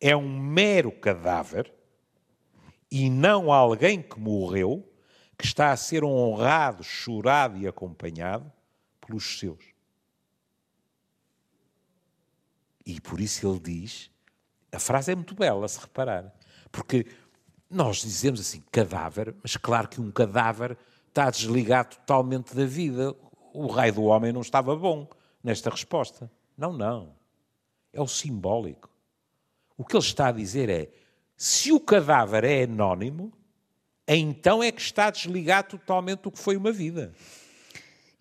é 0.00 0.16
um 0.16 0.40
mero 0.40 0.90
cadáver 0.90 1.72
e 2.90 3.10
não 3.10 3.52
alguém 3.52 4.00
que 4.02 4.18
morreu, 4.18 4.90
que 5.36 5.44
está 5.44 5.70
a 5.70 5.76
ser 5.76 6.04
honrado, 6.04 6.82
chorado 6.82 7.58
e 7.58 7.66
acompanhado 7.66 8.50
pelos 9.00 9.38
seus. 9.38 9.62
E 12.86 13.00
por 13.00 13.20
isso 13.20 13.46
ele 13.46 13.60
diz 13.60 14.10
a 14.74 14.78
frase 14.80 15.12
é 15.12 15.14
muito 15.14 15.34
bela, 15.34 15.68
se 15.68 15.78
reparar. 15.78 16.34
Porque 16.72 17.06
nós 17.74 17.98
dizemos 17.98 18.40
assim, 18.40 18.62
cadáver, 18.70 19.34
mas 19.42 19.56
claro 19.56 19.88
que 19.88 20.00
um 20.00 20.10
cadáver 20.10 20.76
está 21.08 21.30
desligado 21.30 21.96
totalmente 21.96 22.54
da 22.54 22.64
vida. 22.64 23.14
O 23.52 23.66
raio 23.66 23.94
do 23.94 24.04
homem 24.04 24.32
não 24.32 24.40
estava 24.40 24.74
bom 24.74 25.08
nesta 25.42 25.70
resposta. 25.70 26.30
Não, 26.56 26.72
não. 26.72 27.14
É 27.92 28.00
o 28.00 28.06
simbólico. 28.06 28.90
O 29.76 29.84
que 29.84 29.96
ele 29.96 30.04
está 30.04 30.28
a 30.28 30.32
dizer 30.32 30.68
é: 30.68 30.90
se 31.36 31.72
o 31.72 31.80
cadáver 31.80 32.44
é 32.44 32.64
anónimo, 32.64 33.32
então 34.06 34.62
é 34.62 34.70
que 34.70 34.80
está 34.80 35.10
desligado 35.10 35.78
totalmente 35.78 36.20
do 36.22 36.30
que 36.30 36.38
foi 36.38 36.56
uma 36.56 36.72
vida. 36.72 37.12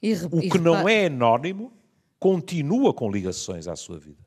E, 0.01 0.13
o 0.13 0.41
que 0.41 0.57
não 0.57 0.87
é 0.87 1.05
anónimo 1.05 1.71
continua 2.19 2.93
com 2.93 3.09
ligações 3.09 3.67
à 3.67 3.75
sua 3.75 3.99
vida 3.99 4.23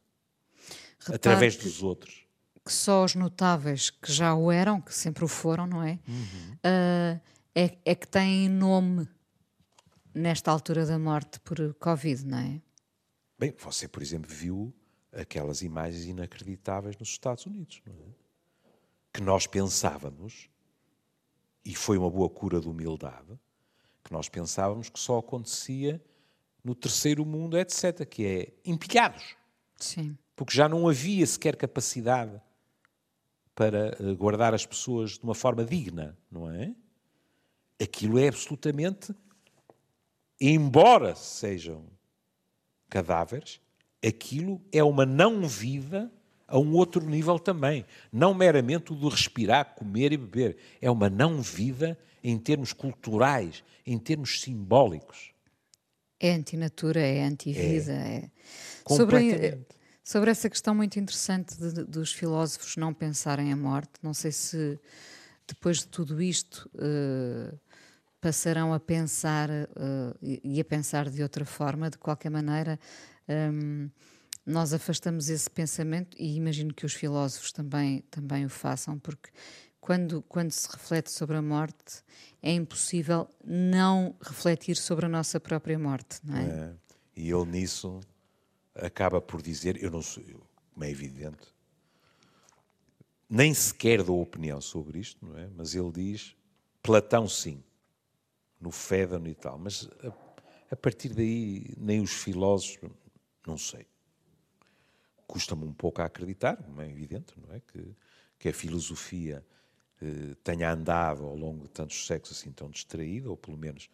através 1.12 1.56
dos 1.56 1.82
outros. 1.82 2.25
Que 2.66 2.72
só 2.72 3.04
os 3.04 3.14
notáveis 3.14 3.90
que 3.90 4.12
já 4.12 4.34
o 4.34 4.50
eram, 4.50 4.80
que 4.80 4.92
sempre 4.92 5.24
o 5.24 5.28
foram, 5.28 5.68
não 5.68 5.84
é? 5.84 6.00
Uhum. 6.08 6.52
Uh, 6.54 7.20
é, 7.54 7.78
é 7.84 7.94
que 7.94 8.08
têm 8.08 8.48
nome 8.48 9.08
nesta 10.12 10.50
altura 10.50 10.84
da 10.84 10.98
morte 10.98 11.38
por 11.38 11.74
Covid, 11.74 12.26
não 12.26 12.38
é? 12.38 12.60
Bem, 13.38 13.54
você, 13.56 13.86
por 13.86 14.02
exemplo, 14.02 14.28
viu 14.28 14.74
aquelas 15.12 15.62
imagens 15.62 16.06
inacreditáveis 16.06 16.96
nos 16.98 17.08
Estados 17.08 17.46
Unidos, 17.46 17.80
não 17.86 17.94
é? 17.94 18.14
Que 19.12 19.22
nós 19.22 19.46
pensávamos, 19.46 20.50
e 21.64 21.72
foi 21.72 21.96
uma 21.96 22.10
boa 22.10 22.28
cura 22.28 22.60
de 22.60 22.68
humildade, 22.68 23.38
que 24.02 24.12
nós 24.12 24.28
pensávamos 24.28 24.88
que 24.88 24.98
só 24.98 25.18
acontecia 25.18 26.02
no 26.64 26.74
terceiro 26.74 27.24
mundo, 27.24 27.56
etc., 27.56 28.04
que 28.04 28.26
é 28.26 28.52
empilhados. 28.68 29.36
Sim 29.78 30.18
porque 30.36 30.54
já 30.54 30.68
não 30.68 30.86
havia 30.86 31.26
sequer 31.26 31.56
capacidade 31.56 32.38
para 33.56 33.96
eh, 33.98 34.14
guardar 34.14 34.54
as 34.54 34.66
pessoas 34.66 35.12
de 35.12 35.24
uma 35.24 35.34
forma 35.34 35.64
digna, 35.64 36.16
não 36.30 36.48
é? 36.48 36.72
Aquilo 37.82 38.18
é 38.18 38.28
absolutamente, 38.28 39.14
embora 40.40 41.14
sejam 41.14 41.84
cadáveres, 42.88 43.60
aquilo 44.06 44.60
é 44.70 44.84
uma 44.84 45.04
não-vida 45.04 46.12
a 46.46 46.58
um 46.58 46.74
outro 46.74 47.04
nível 47.04 47.38
também. 47.38 47.84
Não 48.12 48.32
meramente 48.32 48.92
o 48.92 48.96
de 48.96 49.08
respirar, 49.08 49.74
comer 49.74 50.12
e 50.12 50.16
beber. 50.16 50.56
É 50.80 50.90
uma 50.90 51.10
não-vida 51.10 51.98
em 52.22 52.38
termos 52.38 52.72
culturais, 52.72 53.64
em 53.84 53.98
termos 53.98 54.40
simbólicos. 54.40 55.32
É 56.20 56.32
antinatura, 56.32 57.00
é 57.00 57.24
antivida. 57.24 57.92
É. 57.92 58.16
é... 58.16 58.30
Sobre, 58.88 59.58
Sobre 60.06 60.30
essa 60.30 60.48
questão 60.48 60.72
muito 60.72 61.00
interessante 61.00 61.58
de, 61.58 61.72
de, 61.72 61.82
dos 61.84 62.12
filósofos 62.12 62.76
não 62.76 62.94
pensarem 62.94 63.52
a 63.52 63.56
morte, 63.56 63.94
não 64.00 64.14
sei 64.14 64.30
se 64.30 64.78
depois 65.48 65.78
de 65.78 65.88
tudo 65.88 66.22
isto 66.22 66.70
uh, 66.76 67.58
passarão 68.20 68.72
a 68.72 68.78
pensar 68.78 69.50
uh, 69.50 70.16
e 70.22 70.60
a 70.60 70.64
pensar 70.64 71.10
de 71.10 71.24
outra 71.24 71.44
forma, 71.44 71.90
de 71.90 71.98
qualquer 71.98 72.30
maneira. 72.30 72.78
Um, 73.28 73.32
ehm, 73.32 73.90
nós 74.46 74.72
afastamos 74.72 75.28
esse 75.28 75.50
pensamento 75.50 76.16
e 76.20 76.36
imagino 76.36 76.72
que 76.72 76.86
os 76.86 76.94
filósofos 76.94 77.50
também, 77.50 78.02
também 78.08 78.44
o 78.44 78.48
façam, 78.48 79.00
porque 79.00 79.30
quando, 79.80 80.22
quando 80.22 80.52
se 80.52 80.68
reflete 80.70 81.10
sobre 81.10 81.36
a 81.36 81.42
morte 81.42 82.04
é 82.40 82.52
impossível 82.52 83.28
não 83.44 84.14
refletir 84.22 84.76
sobre 84.76 85.06
a 85.06 85.08
nossa 85.08 85.40
própria 85.40 85.76
morte, 85.76 86.20
não 86.22 86.36
é? 86.36 86.44
é 86.44 86.74
e 87.16 87.28
ele 87.28 87.46
nisso 87.46 87.98
acaba 88.76 89.20
por 89.20 89.42
dizer, 89.42 89.82
eu 89.82 89.90
não 89.90 90.02
sou, 90.02 90.22
como 90.72 90.84
é 90.84 90.90
evidente, 90.90 91.54
nem 93.28 93.52
sequer 93.52 94.02
dou 94.02 94.20
opinião 94.20 94.60
sobre 94.60 94.98
isto, 94.98 95.24
não 95.24 95.36
é? 95.36 95.48
Mas 95.48 95.74
ele 95.74 95.90
diz, 95.90 96.36
Platão 96.82 97.28
sim, 97.28 97.62
no 98.60 98.70
Fédano 98.70 99.28
e 99.28 99.34
tal, 99.34 99.58
mas 99.58 99.88
a, 100.02 100.12
a 100.72 100.76
partir 100.76 101.10
daí 101.10 101.74
nem 101.76 102.00
os 102.00 102.12
filósofos, 102.12 102.90
não 103.46 103.58
sei. 103.58 103.86
Custa-me 105.26 105.64
um 105.64 105.72
pouco 105.72 106.00
a 106.00 106.04
acreditar, 106.04 106.56
como 106.56 106.80
é 106.80 106.88
evidente, 106.88 107.34
não 107.36 107.54
é? 107.54 107.60
Que, 107.60 107.96
que 108.38 108.48
a 108.48 108.52
filosofia 108.52 109.44
eh, 110.00 110.36
tenha 110.44 110.72
andado 110.72 111.24
ao 111.24 111.34
longo 111.34 111.64
de 111.64 111.70
tantos 111.70 112.06
séculos 112.06 112.38
assim 112.38 112.52
tão 112.52 112.70
distraída, 112.70 113.28
ou 113.28 113.36
pelo 113.36 113.56
menos 113.56 113.90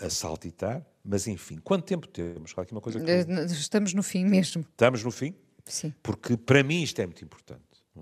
a 0.00 0.10
saltitar, 0.10 0.84
mas 1.04 1.26
enfim, 1.26 1.58
quanto 1.58 1.84
tempo 1.84 2.06
temos? 2.06 2.52
Aqui 2.56 2.72
uma 2.72 2.80
coisa 2.80 3.00
que... 3.00 3.10
Estamos 3.52 3.94
no 3.94 4.02
fim 4.02 4.24
mesmo. 4.24 4.62
Estamos 4.62 5.02
no 5.02 5.10
fim? 5.10 5.34
Sim. 5.64 5.94
Porque 6.02 6.36
para 6.36 6.62
mim 6.62 6.82
isto 6.82 7.00
é 7.00 7.06
muito 7.06 7.24
importante. 7.24 7.62
É? 7.96 8.00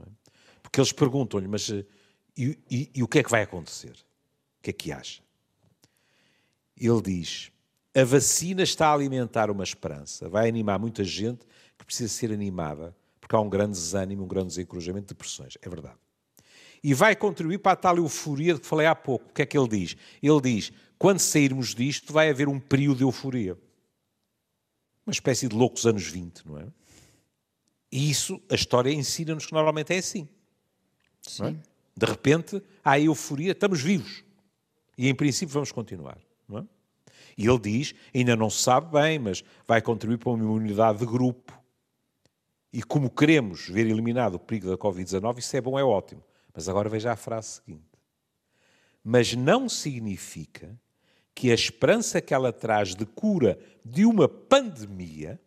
Porque 0.62 0.80
eles 0.80 0.92
perguntam-lhe, 0.92 1.48
mas 1.48 1.68
e, 1.68 2.58
e, 2.70 2.90
e 2.94 3.02
o 3.02 3.08
que 3.08 3.18
é 3.18 3.22
que 3.22 3.30
vai 3.30 3.42
acontecer? 3.42 3.92
O 3.92 4.62
que 4.62 4.70
é 4.70 4.72
que 4.72 4.92
acha? 4.92 5.22
Ele 6.76 7.02
diz: 7.02 7.52
a 7.94 8.04
vacina 8.04 8.62
está 8.62 8.88
a 8.88 8.94
alimentar 8.94 9.50
uma 9.50 9.64
esperança, 9.64 10.28
vai 10.28 10.48
animar 10.48 10.78
muita 10.78 11.04
gente 11.04 11.46
que 11.78 11.84
precisa 11.84 12.08
ser 12.08 12.32
animada, 12.32 12.96
porque 13.20 13.34
há 13.34 13.40
um 13.40 13.48
grande 13.48 13.72
desânimo, 13.72 14.24
um 14.24 14.28
grande 14.28 14.48
desencorajamento 14.48 15.06
de 15.06 15.14
depressões. 15.14 15.58
É 15.60 15.68
verdade. 15.68 15.96
E 16.82 16.94
vai 16.94 17.14
contribuir 17.14 17.58
para 17.58 17.72
a 17.72 17.76
tal 17.76 17.96
euforia 17.96 18.54
de 18.54 18.60
que 18.60 18.66
falei 18.66 18.86
há 18.86 18.94
pouco. 18.94 19.28
O 19.30 19.32
que 19.32 19.42
é 19.42 19.46
que 19.46 19.56
ele 19.56 19.68
diz? 19.68 19.96
Ele 20.22 20.40
diz: 20.40 20.72
quando 20.98 21.18
sairmos 21.18 21.74
disto, 21.74 22.12
vai 22.12 22.30
haver 22.30 22.48
um 22.48 22.58
período 22.58 22.98
de 22.98 23.04
euforia. 23.04 23.56
Uma 25.06 25.12
espécie 25.12 25.48
de 25.48 25.56
loucos 25.56 25.86
anos 25.86 26.06
20, 26.06 26.46
não 26.46 26.58
é? 26.58 26.66
E 27.92 28.10
isso, 28.10 28.40
a 28.48 28.54
história 28.54 28.92
ensina-nos 28.92 29.46
que 29.46 29.52
normalmente 29.52 29.92
é 29.92 29.98
assim. 29.98 30.28
É? 31.42 31.54
De 31.96 32.06
repente, 32.06 32.62
há 32.84 32.98
euforia, 32.98 33.52
estamos 33.52 33.80
vivos. 33.80 34.24
E 34.96 35.08
em 35.08 35.14
princípio 35.14 35.52
vamos 35.52 35.72
continuar. 35.72 36.18
É? 36.52 36.64
E 37.36 37.46
ele 37.46 37.58
diz, 37.58 37.94
ainda 38.14 38.36
não 38.36 38.50
se 38.50 38.62
sabe 38.62 38.92
bem, 38.92 39.18
mas 39.18 39.42
vai 39.66 39.82
contribuir 39.82 40.18
para 40.18 40.30
uma 40.30 40.44
imunidade 40.44 40.98
de 40.98 41.06
grupo. 41.06 41.58
E 42.72 42.82
como 42.82 43.10
queremos 43.10 43.68
ver 43.68 43.86
eliminado 43.86 44.34
o 44.34 44.38
perigo 44.38 44.68
da 44.70 44.78
Covid-19, 44.78 45.38
isso 45.38 45.56
é 45.56 45.60
bom, 45.60 45.78
é 45.78 45.82
ótimo. 45.82 46.22
Mas 46.54 46.68
agora 46.68 46.88
veja 46.88 47.12
a 47.12 47.16
frase 47.16 47.60
seguinte. 47.64 47.84
Mas 49.02 49.34
não 49.34 49.68
significa 49.68 50.78
que 51.34 51.50
a 51.50 51.54
esperança 51.54 52.20
que 52.20 52.34
ela 52.34 52.52
traz 52.52 52.94
de 52.94 53.06
cura 53.06 53.58
de 53.84 54.04
uma 54.04 54.28
pandemia 54.28 55.40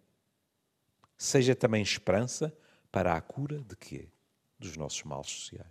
seja 1.17 1.55
também 1.55 1.81
esperança 1.81 2.55
para 2.91 3.15
a 3.15 3.21
cura 3.21 3.59
de 3.61 3.75
quê? 3.75 4.09
Dos 4.57 4.75
nossos 4.75 5.03
males 5.03 5.29
sociais. 5.29 5.67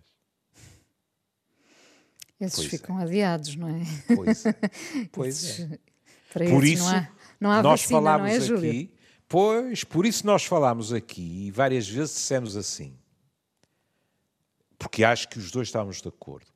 Esses 2.39 2.55
pois 2.55 2.69
ficam 2.69 2.99
é. 2.99 3.03
adiados, 3.03 3.55
não 3.55 3.69
é? 3.69 3.81
Pois, 4.15 4.45
é. 4.45 4.55
pois 5.11 5.59
é. 5.59 5.79
Para 6.31 6.49
por 6.49 6.63
isso, 6.63 6.83
não 6.83 6.89
há, 6.89 7.11
não 7.39 7.51
há 7.51 7.63
nós 7.63 7.81
vacina, 7.81 7.99
falámos 7.99 8.49
não 8.49 8.55
é, 8.55 8.59
aqui, 8.59 8.93
pois, 9.27 9.83
por 9.83 10.05
isso 10.05 10.25
nós 10.25 10.43
falámos 10.43 10.91
aqui 10.91 11.45
e 11.47 11.51
várias 11.51 11.87
vezes 11.87 12.15
dissemos 12.15 12.57
assim, 12.57 12.97
porque 14.83 15.05
acho 15.05 15.29
que 15.29 15.39
os 15.39 15.49
dois 15.49 15.69
estávamos 15.69 16.01
de 16.01 16.09
acordo. 16.09 16.47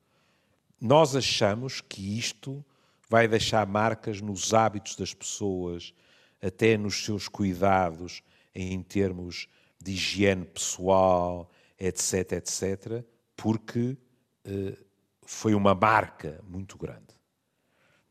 Nós 0.82 1.16
achamos 1.16 1.80
que 1.80 2.20
isto 2.20 2.64
vai 3.10 3.26
deixar 3.26 3.66
marcas 3.66 4.20
nos 4.20 4.54
hábitos 4.54 4.98
das 4.98 5.14
pessoas, 5.14 5.94
até 6.42 6.78
nos 6.78 7.06
seus 7.06 7.30
cuidados 7.30 8.22
em 8.54 8.84
termos 8.84 9.48
de 9.82 9.94
higiene 9.94 10.44
pessoal, 10.44 11.50
etc, 11.80 12.34
etc, 12.34 13.06
porque 13.34 13.98
uh, 14.46 14.86
foi 15.26 15.56
uma 15.56 15.74
marca 15.74 16.44
muito 16.46 16.78
grande. 16.78 17.16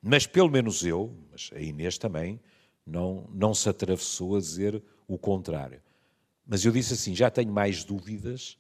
Mas 0.01 0.27
pelo 0.27 0.51
menos 0.51 0.83
eu, 0.83 1.15
mas 1.31 1.51
a 1.53 1.61
Inês 1.61 1.99
também, 1.99 2.41
não, 2.87 3.29
não 3.35 3.53
se 3.53 3.69
atravessou 3.69 4.37
a 4.37 4.41
dizer 4.41 4.83
o 5.07 5.19
contrário. 5.19 5.83
Mas 6.47 6.65
eu 6.65 6.73
disse 6.73 6.95
assim: 6.95 7.15
já 7.15 7.31
tenho 7.31 7.53
mais 7.53 7.85
dúvidas 7.85 8.57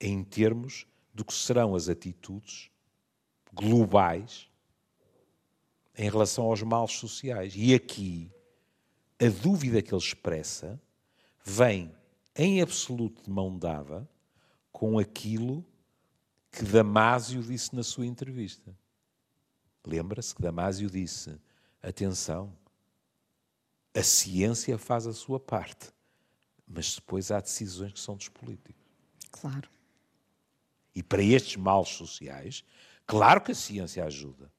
em 0.00 0.22
termos 0.22 0.86
do 1.12 1.24
que 1.24 1.32
serão 1.32 1.74
as 1.74 1.88
atitudes 1.88 2.70
globais 3.52 4.48
em 5.96 6.08
relação 6.08 6.44
aos 6.44 6.62
males 6.62 6.92
sociais. 6.92 7.54
E 7.56 7.74
aqui, 7.74 8.30
a 9.20 9.28
dúvida 9.28 9.82
que 9.82 9.92
ele 9.92 10.00
expressa 10.00 10.80
vem 11.44 11.92
em 12.36 12.62
absoluto 12.62 13.24
de 13.24 13.30
mão 13.30 13.58
dada 13.58 14.08
com 14.70 14.98
aquilo 14.98 15.64
que 16.52 16.62
Damásio 16.64 17.42
disse 17.42 17.74
na 17.74 17.82
sua 17.82 18.06
entrevista. 18.06 18.76
Lembra-se 19.84 20.34
que 20.34 20.42
Damásio 20.42 20.88
disse: 20.88 21.36
atenção, 21.82 22.56
a 23.94 24.02
ciência 24.02 24.78
faz 24.78 25.06
a 25.06 25.12
sua 25.12 25.40
parte, 25.40 25.92
mas 26.66 26.94
depois 26.94 27.32
há 27.32 27.40
decisões 27.40 27.92
que 27.92 28.00
são 28.00 28.16
dos 28.16 28.28
políticos. 28.28 28.86
Claro. 29.32 29.68
E 30.94 31.02
para 31.02 31.22
estes 31.22 31.56
males 31.56 31.90
sociais, 31.90 32.64
claro 33.06 33.40
que 33.40 33.52
a 33.52 33.54
ciência 33.54 34.04
ajuda. 34.04 34.50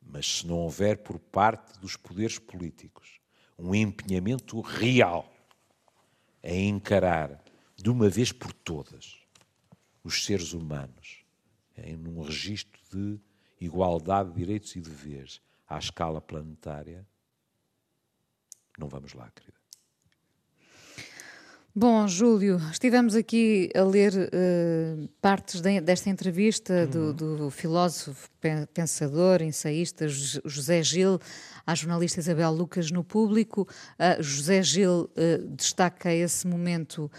Mas 0.00 0.26
se 0.26 0.46
não 0.46 0.58
houver 0.58 0.98
por 0.98 1.18
parte 1.18 1.78
dos 1.78 1.96
poderes 1.96 2.38
políticos 2.38 3.20
um 3.58 3.74
empenhamento 3.74 4.60
real 4.60 5.30
em 6.42 6.68
encarar 6.70 7.42
de 7.76 7.90
uma 7.90 8.08
vez 8.08 8.32
por 8.32 8.52
todas 8.52 9.18
os 10.02 10.24
seres 10.24 10.52
humanos 10.52 11.24
em 11.76 11.96
um 12.08 12.22
registro 12.22 12.80
de 12.90 13.20
igualdade 13.60 14.30
de 14.30 14.36
direitos 14.36 14.74
e 14.76 14.80
deveres 14.80 15.40
à 15.68 15.78
escala 15.78 16.20
planetária, 16.20 17.06
não 18.78 18.88
vamos 18.88 19.12
lá, 19.12 19.30
querida. 19.30 19.59
Bom, 21.72 22.08
Júlio, 22.08 22.60
estivemos 22.72 23.14
aqui 23.14 23.70
a 23.76 23.84
ler 23.84 24.12
uh, 24.12 25.08
partes 25.22 25.60
de, 25.60 25.80
desta 25.80 26.10
entrevista 26.10 26.84
do, 26.84 26.98
uhum. 26.98 27.36
do, 27.36 27.50
filósofo, 27.50 28.28
pensador, 28.74 29.40
ensaísta 29.40 30.08
José 30.08 30.82
Gil 30.82 31.20
à 31.64 31.72
jornalista 31.76 32.18
Isabel 32.18 32.50
Lucas 32.50 32.90
no 32.90 33.04
público. 33.04 33.68
Uh, 33.92 34.20
José 34.20 34.64
Gil 34.64 35.08
uh, 35.16 35.46
destaca 35.54 36.12
esse 36.12 36.46
momento 36.46 37.10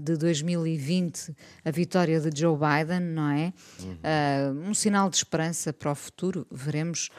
de 0.00 0.16
2020, 0.16 1.32
a 1.64 1.70
vitória 1.70 2.18
de 2.20 2.40
Joe 2.40 2.58
Biden, 2.58 2.98
não 2.98 3.30
é? 3.30 3.52
Uhum. 3.80 4.70
um 4.70 4.74
sinal 4.74 5.08
de 5.08 5.18
esperança 5.18 5.72
para 5.72 5.92
o 5.92 5.94
futuro, 5.94 6.44
veremos. 6.50 7.10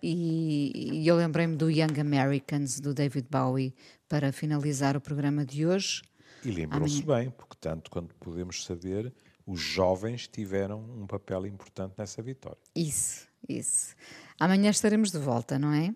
e, 0.00 1.00
e 1.02 1.08
eu 1.08 1.16
lembrei-me 1.16 1.56
do 1.56 1.68
Young 1.68 2.00
Americans, 2.00 2.78
do 2.78 2.94
David 2.94 3.26
Bowie 3.28 3.74
para 4.08 4.32
finalizar 4.32 4.96
o 4.96 5.00
programa 5.00 5.44
de 5.44 5.66
hoje. 5.66 6.02
E 6.44 6.50
lembrou-se 6.50 7.02
bem, 7.02 7.30
porque 7.30 7.56
tanto 7.60 7.90
quanto 7.90 8.14
podemos 8.16 8.64
saber, 8.64 9.12
os 9.46 9.60
jovens 9.60 10.28
tiveram 10.28 10.80
um 10.80 11.06
papel 11.06 11.46
importante 11.46 11.94
nessa 11.96 12.22
vitória. 12.22 12.58
Isso, 12.74 13.26
isso. 13.48 13.94
Amanhã 14.38 14.70
estaremos 14.70 15.10
de 15.10 15.18
volta, 15.18 15.58
não 15.58 15.72
é? 15.72 15.94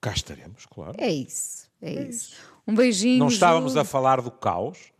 Cá 0.00 0.12
estaremos, 0.12 0.66
claro. 0.66 0.94
É 0.98 1.10
isso, 1.10 1.68
é, 1.80 1.94
é 1.94 2.02
isso. 2.08 2.30
isso. 2.30 2.36
Um 2.66 2.74
beijinho. 2.74 3.18
Não 3.18 3.28
estávamos 3.28 3.72
Ju... 3.72 3.80
a 3.80 3.84
falar 3.84 4.20
do 4.20 4.30
caos. 4.30 4.92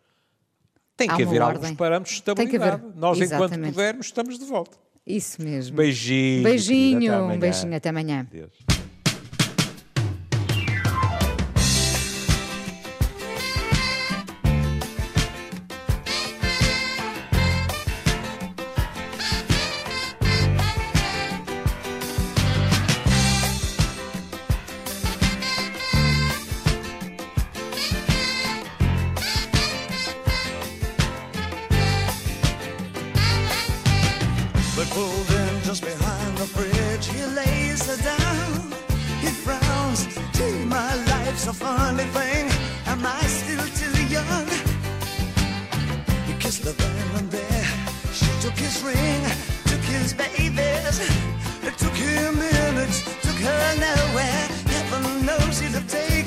Tem 0.96 1.08
Há 1.08 1.14
que 1.14 1.22
haver 1.22 1.40
alguns 1.40 1.72
parâmetros 1.72 2.14
de 2.14 2.20
estabilidade. 2.20 2.82
Nós, 2.96 3.20
Exatamente. 3.20 3.54
enquanto 3.54 3.74
pudermos, 3.74 4.06
estamos 4.06 4.38
de 4.38 4.44
volta. 4.44 4.76
Isso 5.06 5.40
mesmo. 5.40 5.76
Beijinho. 5.76 6.42
Beijinho, 6.42 7.24
um 7.24 7.38
beijinho 7.38 7.76
até 7.76 7.90
amanhã. 7.90 8.26
the 46.60 46.72
there. 47.30 47.64
She 48.12 48.26
took 48.40 48.56
his 48.58 48.82
ring, 48.82 49.22
took 49.66 49.84
his 49.84 50.12
babies. 50.14 51.00
It 51.62 51.76
took 51.78 51.94
him 51.94 52.38
minutes, 52.38 53.02
took 53.22 53.36
her 53.36 53.74
nowhere. 53.76 54.48
Heaven 54.66 55.26
knows 55.26 55.60
he'd 55.60 55.72
have. 55.72 56.17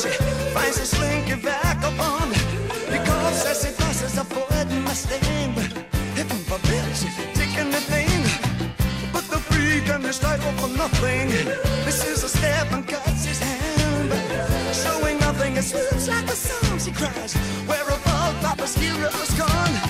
she 0.00 0.08
finds 0.54 0.78
a 0.78 0.86
slinky 0.86 1.34
vagabond. 1.34 2.32
Because 2.90 3.44
as 3.46 3.62
she 3.62 3.72
passes, 3.76 4.16
avoiding 4.16 4.82
my 4.82 4.94
I'm 6.20 6.40
a 6.52 6.58
bitch, 6.68 7.02
taking 7.34 7.70
the 7.70 7.80
thing 7.80 8.22
But 9.12 9.24
the 9.28 9.38
freak 9.38 9.88
and 9.88 10.04
his 10.04 10.22
life 10.22 10.42
for 10.60 10.68
nothing. 10.68 11.28
This 11.84 12.04
is 12.06 12.24
a 12.24 12.28
step 12.28 12.72
and 12.72 12.86
cuts 12.86 13.24
his 13.24 13.38
hand. 13.38 14.10
Showing 14.74 15.18
nothing, 15.18 15.56
it 15.56 15.62
slips 15.64 16.08
like 16.08 16.24
a 16.24 16.36
song, 16.36 16.78
she 16.78 16.92
cries. 16.92 17.34
Where 17.66 17.84
above 17.84 18.40
Papa's 18.40 18.74
hero's 18.74 19.30
gone. 19.38 19.89